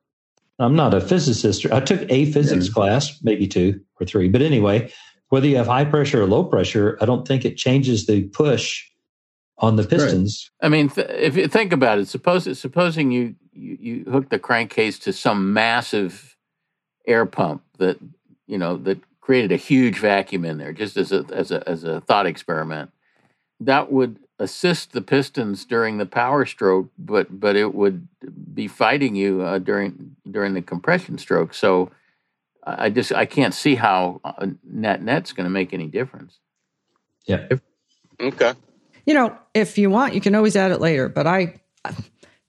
[0.60, 1.66] I'm not a physicist.
[1.72, 4.92] I took a physics class, maybe two or three, but anyway,
[5.30, 8.86] whether you have high pressure or low pressure, I don't think it changes the push
[9.58, 10.52] on the pistons.
[10.62, 14.38] I mean, th- if you think about it, suppose supposing you, you you hook the
[14.38, 16.36] crankcase to some massive
[17.08, 17.98] air pump that
[18.46, 21.84] you know that created a huge vacuum in there, just as a as a as
[21.84, 22.92] a thought experiment,
[23.60, 28.08] that would assist the pistons during the power stroke, but but it would
[28.54, 31.54] be fighting you uh, during during the compression stroke.
[31.54, 31.92] So
[32.64, 36.40] I I just I can't see how uh, net net's going to make any difference.
[37.26, 37.48] Yeah.
[38.20, 38.54] okay.
[39.06, 41.08] You know, if you want, you can always add it later.
[41.08, 41.62] But I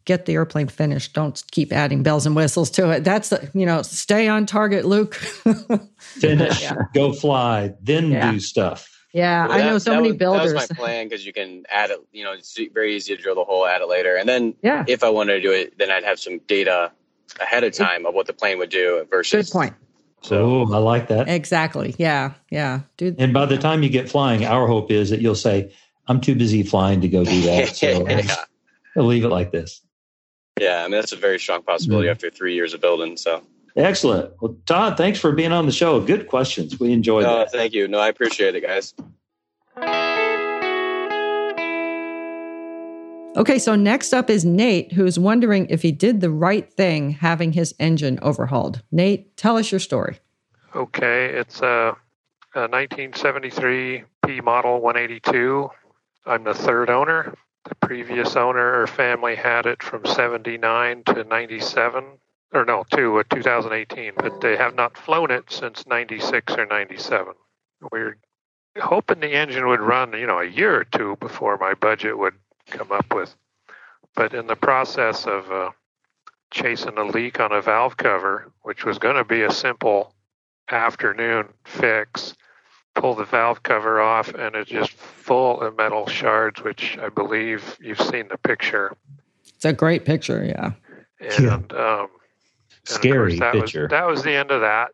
[0.04, 1.12] get the airplane finished.
[1.14, 3.04] Don't keep adding bells and whistles to it.
[3.04, 5.14] That's the, you know, stay on target, Luke.
[5.98, 6.76] Finish, Yeah.
[6.94, 8.32] go fly, then Yeah.
[8.32, 8.88] do stuff.
[9.12, 10.52] yeah, Well, I know so many was, builders.
[10.52, 11.98] That was my plan because you can add it.
[12.12, 14.84] You know, it's very easy to drill the hole, add it later, and then Yeah,
[14.88, 16.92] if I wanted to do it, then I'd have some data
[17.40, 19.48] ahead of time of what the plane would do versus.
[19.48, 19.74] good point.
[20.22, 21.28] So oh, I like that.
[21.28, 21.94] Exactly.
[21.98, 22.80] Yeah, yeah.
[22.96, 25.72] Do And by the time you get flying, our hope is that you'll say,
[26.06, 27.74] I'm too busy flying to go do that.
[27.76, 28.36] So yeah,
[28.96, 29.80] I'll leave it like this.
[30.60, 30.80] Yeah.
[30.80, 32.12] I mean, that's a very strong possibility Mhm.
[32.12, 33.16] after three years of building.
[33.16, 33.42] So,
[33.74, 34.30] Excellent.
[34.42, 35.98] Well, Todd, thanks for being on the show.
[35.98, 36.78] Good questions.
[36.78, 37.52] We enjoyed no, that.
[37.52, 37.88] thank you.
[37.88, 38.92] No, I appreciate it, guys.
[43.34, 47.52] Okay, so next up is Nate, who's wondering if he did the right thing having
[47.52, 48.82] his engine overhauled.
[48.92, 50.18] Nate, tell us your story.
[50.76, 51.96] Okay, it's a,
[52.54, 55.70] a 1973 P model 182.
[56.26, 57.32] I'm the third owner.
[57.64, 62.04] The previous owner or family had it from 79 to 97,
[62.52, 67.34] or no, to uh, 2018, but they have not flown it since 96 or 97.
[67.90, 68.18] We're
[68.80, 72.34] hoping the engine would run, you know, a year or two before my budget would
[72.66, 73.34] come up with.
[74.14, 75.70] But in the process of uh,
[76.50, 80.14] chasing a leak on a valve cover, which was going to be a simple
[80.70, 82.34] afternoon fix,
[82.94, 87.76] pull the valve cover off, and it's just full of metal shards, which I believe
[87.80, 88.96] you've seen the picture.
[89.54, 90.72] It's a great picture, yeah.
[91.20, 92.08] And, um, and
[92.84, 93.82] Scary that picture.
[93.82, 94.90] Was, that was the end of that.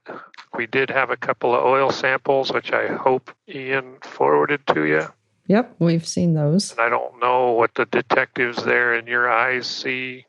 [0.55, 5.07] We did have a couple of oil samples, which I hope Ian forwarded to you.
[5.46, 6.72] Yep, we've seen those.
[6.72, 10.26] And I don't know what the detectives there in your eyes see.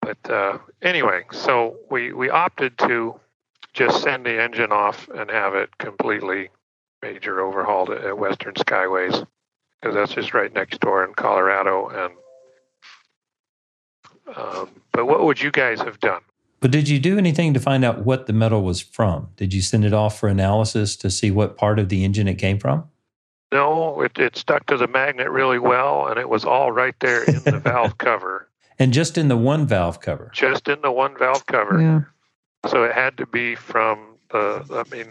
[0.00, 3.20] But uh, anyway, so we, we opted to
[3.74, 6.48] just send the engine off and have it completely
[7.02, 9.26] major overhauled at Western Skyways
[9.80, 11.88] because that's just right next door in Colorado.
[11.88, 12.12] And
[14.36, 16.20] um, but what would you guys have done?
[16.60, 19.28] But did you do anything to find out what the metal was from?
[19.36, 22.36] Did you send it off for analysis to see what part of the engine it
[22.36, 22.84] came from?
[23.52, 27.22] No, it, it stuck to the magnet really well, and it was all right there
[27.24, 30.30] in the valve cover, And just in the one valve cover.
[30.34, 31.80] just in the one valve cover.
[31.80, 32.00] Yeah.
[32.68, 34.64] So it had to be from the.
[34.74, 35.06] I mean,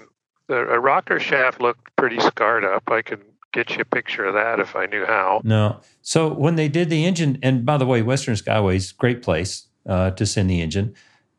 [0.48, 2.84] the a rocker shaft looked pretty scarred up.
[2.90, 3.22] I could
[3.54, 5.42] get you a picture of that if I knew how.
[5.44, 5.80] No.
[6.02, 10.12] So when they did the engine, and by the way, Western Skyways, great place uh,
[10.12, 10.94] to send the engine.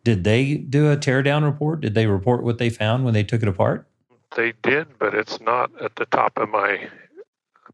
[0.04, 1.80] Did they do a teardown report?
[1.80, 3.88] Did they report what they found when they took it apart?
[4.36, 6.88] They did, but it's not at the top of my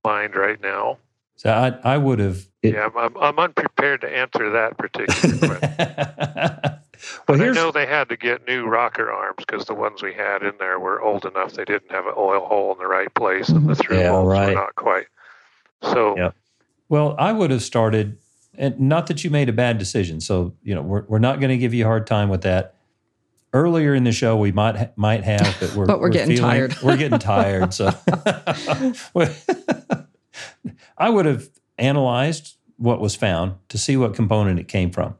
[0.04, 0.98] mind right now.
[1.36, 2.46] So I, I would have.
[2.62, 6.78] yeah, I'm, I'm, I'm unprepared to answer that particular question.
[7.28, 10.42] Well, I know they had to get new rocker arms because the ones we had
[10.42, 11.52] in there were old enough.
[11.54, 14.28] They didn't have an oil hole in the right place, and the through Yeah, bolts
[14.28, 14.48] right.
[14.48, 15.06] were not quite.
[15.82, 16.34] So Yep.
[16.88, 18.18] Well, I would have started,
[18.56, 20.20] and not that you made a bad decision.
[20.20, 22.74] So you know, we're we're not going to give you a hard time with that.
[23.54, 26.76] Earlier in the show, we might might have, but we're But we're getting feeling- tired.
[26.82, 27.74] We're getting tired.
[27.74, 27.90] So
[30.98, 31.48] I would have
[31.78, 35.16] analyzed what was found to see what component it came from.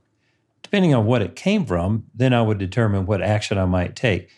[0.73, 4.31] Depending on what it came from, then I would determine what action I might take.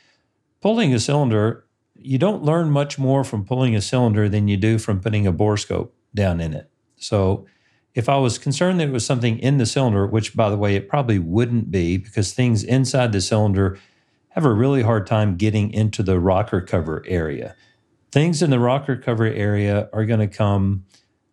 [0.61, 1.65] Pulling a cylinder,
[1.95, 5.33] you don't learn much more from pulling a cylinder than you do from putting a
[5.33, 6.69] bore scope down in it.
[6.97, 7.47] So
[7.95, 10.75] if I was concerned that it was something in the cylinder, which by the way,
[10.75, 13.79] it probably wouldn't be because things inside the cylinder
[14.31, 17.55] have a really hard time getting into the rocker cover area.
[18.11, 20.85] Things in the rocker cover area are going to come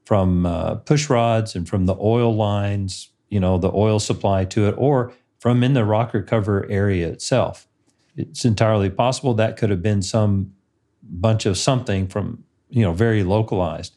[0.06, 4.68] from uh, push rods and from the oil lines, you know, the oil supply to
[4.68, 7.68] it, or from in the rocker cover area itself.
[8.16, 10.54] It's entirely possible that could have been some
[11.02, 13.96] bunch of something from, you know, very localized.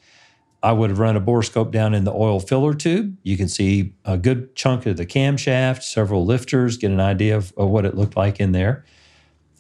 [0.63, 3.19] I would have run a bore scope down in the oil filler tube.
[3.23, 7.53] You can see a good chunk of the camshaft, several lifters, get an idea of,
[7.59, 8.87] of what it looked like in there.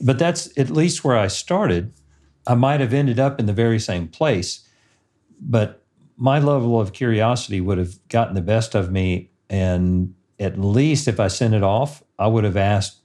[0.00, 1.92] But that's at least where I started.
[2.46, 4.66] I might have ended up in the very same place,
[5.38, 5.82] but
[6.16, 9.30] my level of curiosity would have gotten the best of me.
[9.50, 13.00] And at least if I sent it off, I would have asked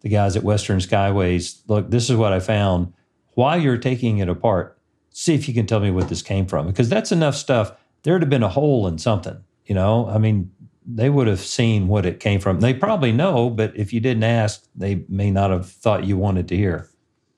[0.00, 2.92] the guys at Western Skyways, look, this is what I found.
[3.34, 4.78] While you're taking it apart,
[5.10, 6.66] see if you can tell me what this came from.
[6.66, 7.72] Because that's enough stuff.
[8.02, 10.08] There'd have been a hole in something, you know?
[10.08, 10.52] I mean,
[10.86, 12.60] they would have seen what it came from.
[12.60, 16.48] They probably know, but if you didn't ask, they may not have thought you wanted
[16.48, 16.88] to hear.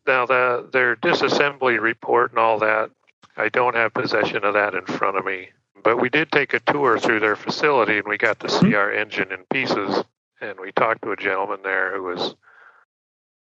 [0.07, 2.91] now the their disassembly report and all that,
[3.37, 5.49] I don't have possession of that in front of me.
[5.83, 8.93] But we did take a tour through their facility and we got to see our
[8.93, 10.05] engine in pieces.
[10.41, 12.35] And we talked to a gentleman there who was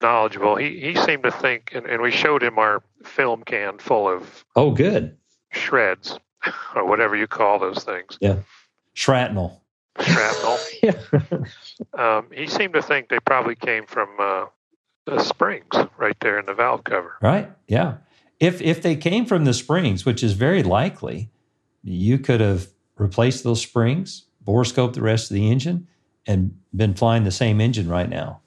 [0.01, 0.55] knowledgeable.
[0.55, 4.45] He he seemed to think, and, and we showed him our film can full of
[4.55, 5.17] Oh, good.
[5.51, 6.17] shreds
[6.75, 8.37] or whatever you call those things, Yeah,
[8.93, 9.61] Shrapnel.
[9.99, 10.57] shrapnel.
[10.83, 10.93] Yeah.
[11.97, 14.45] um, he seemed to think they probably came from uh,
[15.05, 17.15] the springs right there in the valve cover.
[17.21, 17.49] Right.
[17.67, 17.97] Yeah.
[18.39, 21.29] If if they came from the springs, which is very likely,
[21.87, 22.67] you could have
[22.97, 25.87] replaced those springs, bore scoped the rest of the engine,
[26.25, 28.41] and been flying the same engine right now.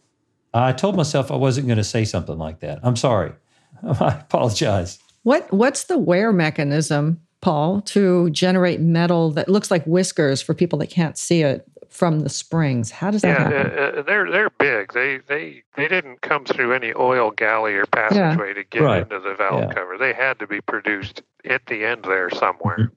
[0.53, 2.81] I told myself I wasn't going to say something like that.
[2.83, 3.33] I'm sorry.
[3.83, 4.99] I apologize.
[5.23, 10.79] What what's the wear mechanism, Paul, to generate metal that looks like whiskers for people
[10.81, 12.91] that can't see it from the springs?
[12.91, 13.79] How does that Yeah, happen?
[13.79, 14.93] uh, uh, they're they're big.
[14.93, 19.03] They they they didn't come through any oil galley or passageway to get Right.
[19.03, 19.73] into the valve Yeah.
[19.75, 19.97] cover.
[19.99, 22.91] They had to be produced at the end there somewhere.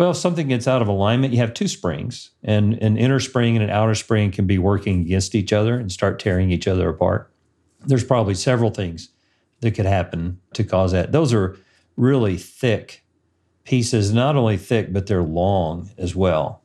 [0.00, 3.54] Well, if something gets out of alignment, you have two springs, and an inner spring
[3.54, 6.88] and an outer spring can be working against each other and start tearing each other
[6.88, 7.30] apart.
[7.84, 9.10] There's probably several things
[9.60, 11.12] that could happen to cause that.
[11.12, 11.58] Those are
[11.98, 13.04] really thick
[13.64, 16.62] pieces, not only thick, but they're long as well.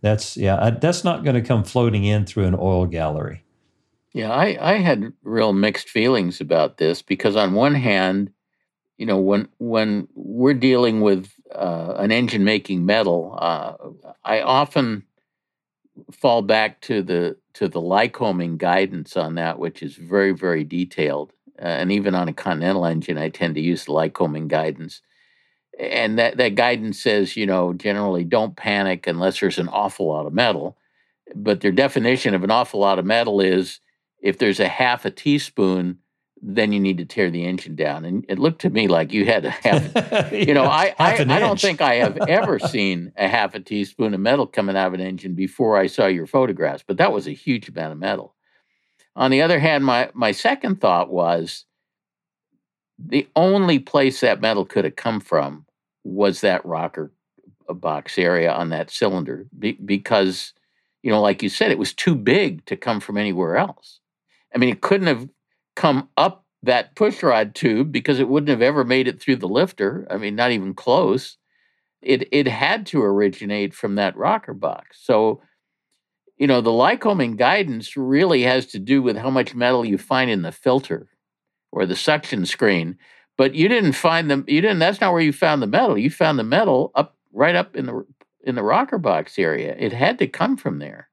[0.00, 3.42] That's, yeah, that's not going to come floating in through an oil gallery.
[4.12, 8.30] Yeah, I, I had real mixed feelings about this because on one hand,
[8.96, 13.74] you know, when when we're dealing with uh, an engine making metal, uh,
[14.24, 15.04] I often
[16.12, 21.32] fall back to the to the Lycoming guidance on that, which is very very detailed.
[21.58, 25.00] Uh, and even on a Continental engine, I tend to use the Lycoming guidance.
[25.78, 30.26] And that, that guidance says, you know, generally don't panic unless there's an awful lot
[30.26, 30.76] of metal.
[31.34, 33.80] But their definition of an awful lot of metal is
[34.20, 35.98] if there's a half a teaspoon
[36.42, 38.04] then you need to tear the engine down.
[38.04, 41.40] And it looked to me like you had to have, you know, I, I, I,
[41.40, 44.94] don't think I have ever seen a half a teaspoon of metal coming out of
[44.94, 48.34] an engine before I saw your photographs, but that was a huge amount of metal.
[49.14, 51.64] On the other hand, my, my second thought was
[52.98, 55.64] the only place that metal could have come from
[56.04, 57.12] was that rocker
[57.68, 60.52] box area on that cylinder be, because,
[61.02, 64.00] you know, like you said, it was too big to come from anywhere else.
[64.54, 65.28] I mean, it couldn't have
[65.76, 70.06] come up that pushrod tube because it wouldn't have ever made it through the lifter.
[70.10, 71.36] I mean, not even close.
[72.02, 74.98] It it had to originate from that rocker box.
[75.00, 75.42] So,
[76.36, 80.30] you know, the Lycoming guidance really has to do with how much metal you find
[80.30, 81.08] in the filter
[81.72, 82.98] or the suction screen.
[83.38, 84.44] But you didn't find them.
[84.48, 84.78] You didn't.
[84.78, 85.98] That's not where you found the metal.
[85.98, 88.06] You found the metal up right up in the
[88.42, 89.76] in the rocker box area.
[89.78, 91.08] It had to come from there.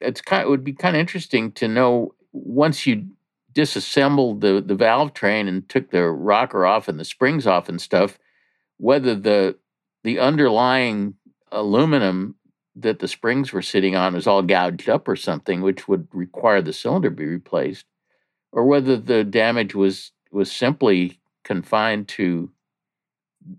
[0.00, 0.42] It's kind.
[0.42, 3.06] It would be kind of interesting to know once you
[3.54, 7.80] disassembled the the valve train and took the rocker off and the springs off and
[7.80, 8.18] stuff,
[8.78, 9.56] whether the
[10.02, 11.14] the underlying
[11.50, 12.34] aluminum
[12.76, 16.60] that the springs were sitting on was all gouged up or something, which would require
[16.60, 17.86] the cylinder be replaced,
[18.52, 22.50] or whether the damage was was simply confined to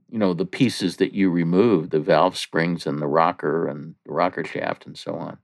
[0.09, 4.11] you know the pieces that you removed the valve springs and the rocker and the
[4.11, 5.37] rocker shaft and so on.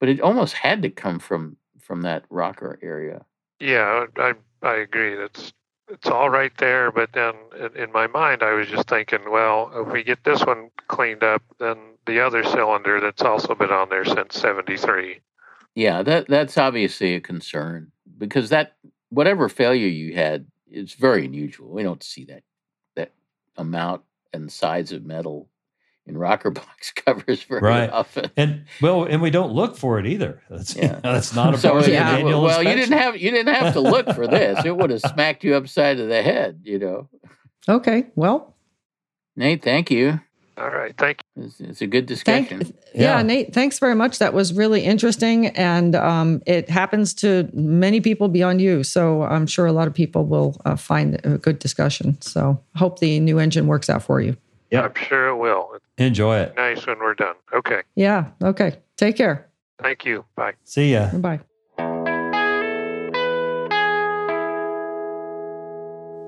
[0.00, 3.26] But it almost had to come from from that rocker area
[3.64, 5.14] yeah, I I agree.
[5.14, 5.52] It's
[5.88, 9.70] it's all right there, but then in, in my mind, I was just thinking, well,
[9.74, 13.88] if we get this one cleaned up, then the other cylinder that's also been on
[13.88, 15.20] there since '73.
[15.74, 18.76] Yeah, that that's obviously a concern because that
[19.08, 21.70] whatever failure you had, it's very unusual.
[21.70, 22.42] We don't see that
[22.96, 23.12] that
[23.56, 24.02] amount
[24.32, 25.48] and size of metal
[26.06, 27.90] in rocker box covers very right.
[27.90, 28.30] often.
[28.36, 30.42] And well, and we don't look for it either.
[30.50, 31.00] That's yeah.
[31.02, 32.70] that's not a so, part yeah, of the Well, inspection.
[32.70, 34.64] you didn't have you didn't have to look for this.
[34.64, 37.08] It would have smacked you upside of the head, you know.
[37.68, 38.06] Okay.
[38.14, 38.54] Well,
[39.36, 40.20] Nate, thank you.
[40.56, 41.44] All right, thank you.
[41.44, 42.60] It's, it's a good discussion.
[42.60, 43.16] Thank, yeah.
[43.16, 43.22] yeah.
[43.22, 44.20] Nate, thanks very much.
[44.20, 48.84] That was really interesting, and um, it happens to many people beyond you.
[48.84, 52.20] So I'm sure a lot of people will uh, find a good discussion.
[52.20, 54.36] So hope the new engine works out for you.
[54.70, 55.73] Yeah, I'm sure it will.
[55.98, 56.54] Enjoy it.
[56.56, 57.36] Nice when we're done.
[57.52, 57.82] Okay.
[57.94, 58.30] Yeah.
[58.42, 58.78] Okay.
[58.96, 59.48] Take care.
[59.80, 60.24] Thank you.
[60.36, 60.54] Bye.
[60.64, 61.10] See ya.
[61.16, 61.40] Bye.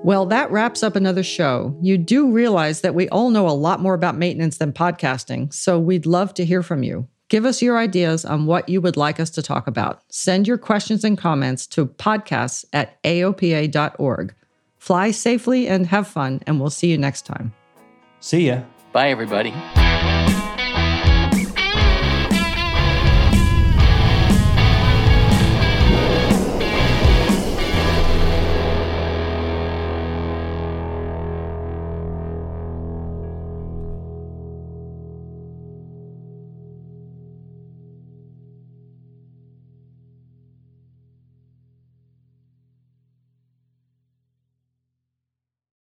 [0.03, 1.77] Well, that wraps up another show.
[1.81, 5.77] You do realize that we all know a lot more about maintenance than podcasting, so
[5.79, 7.07] we'd love to hear from you.
[7.29, 10.01] Give us your ideas on what you would like us to talk about.
[10.09, 14.33] Send your questions and comments to podcasts at aopa.org.
[14.77, 17.53] Fly safely and have fun, and we'll see you next time.
[18.21, 18.61] See ya.
[18.97, 19.53] Bye, everybody.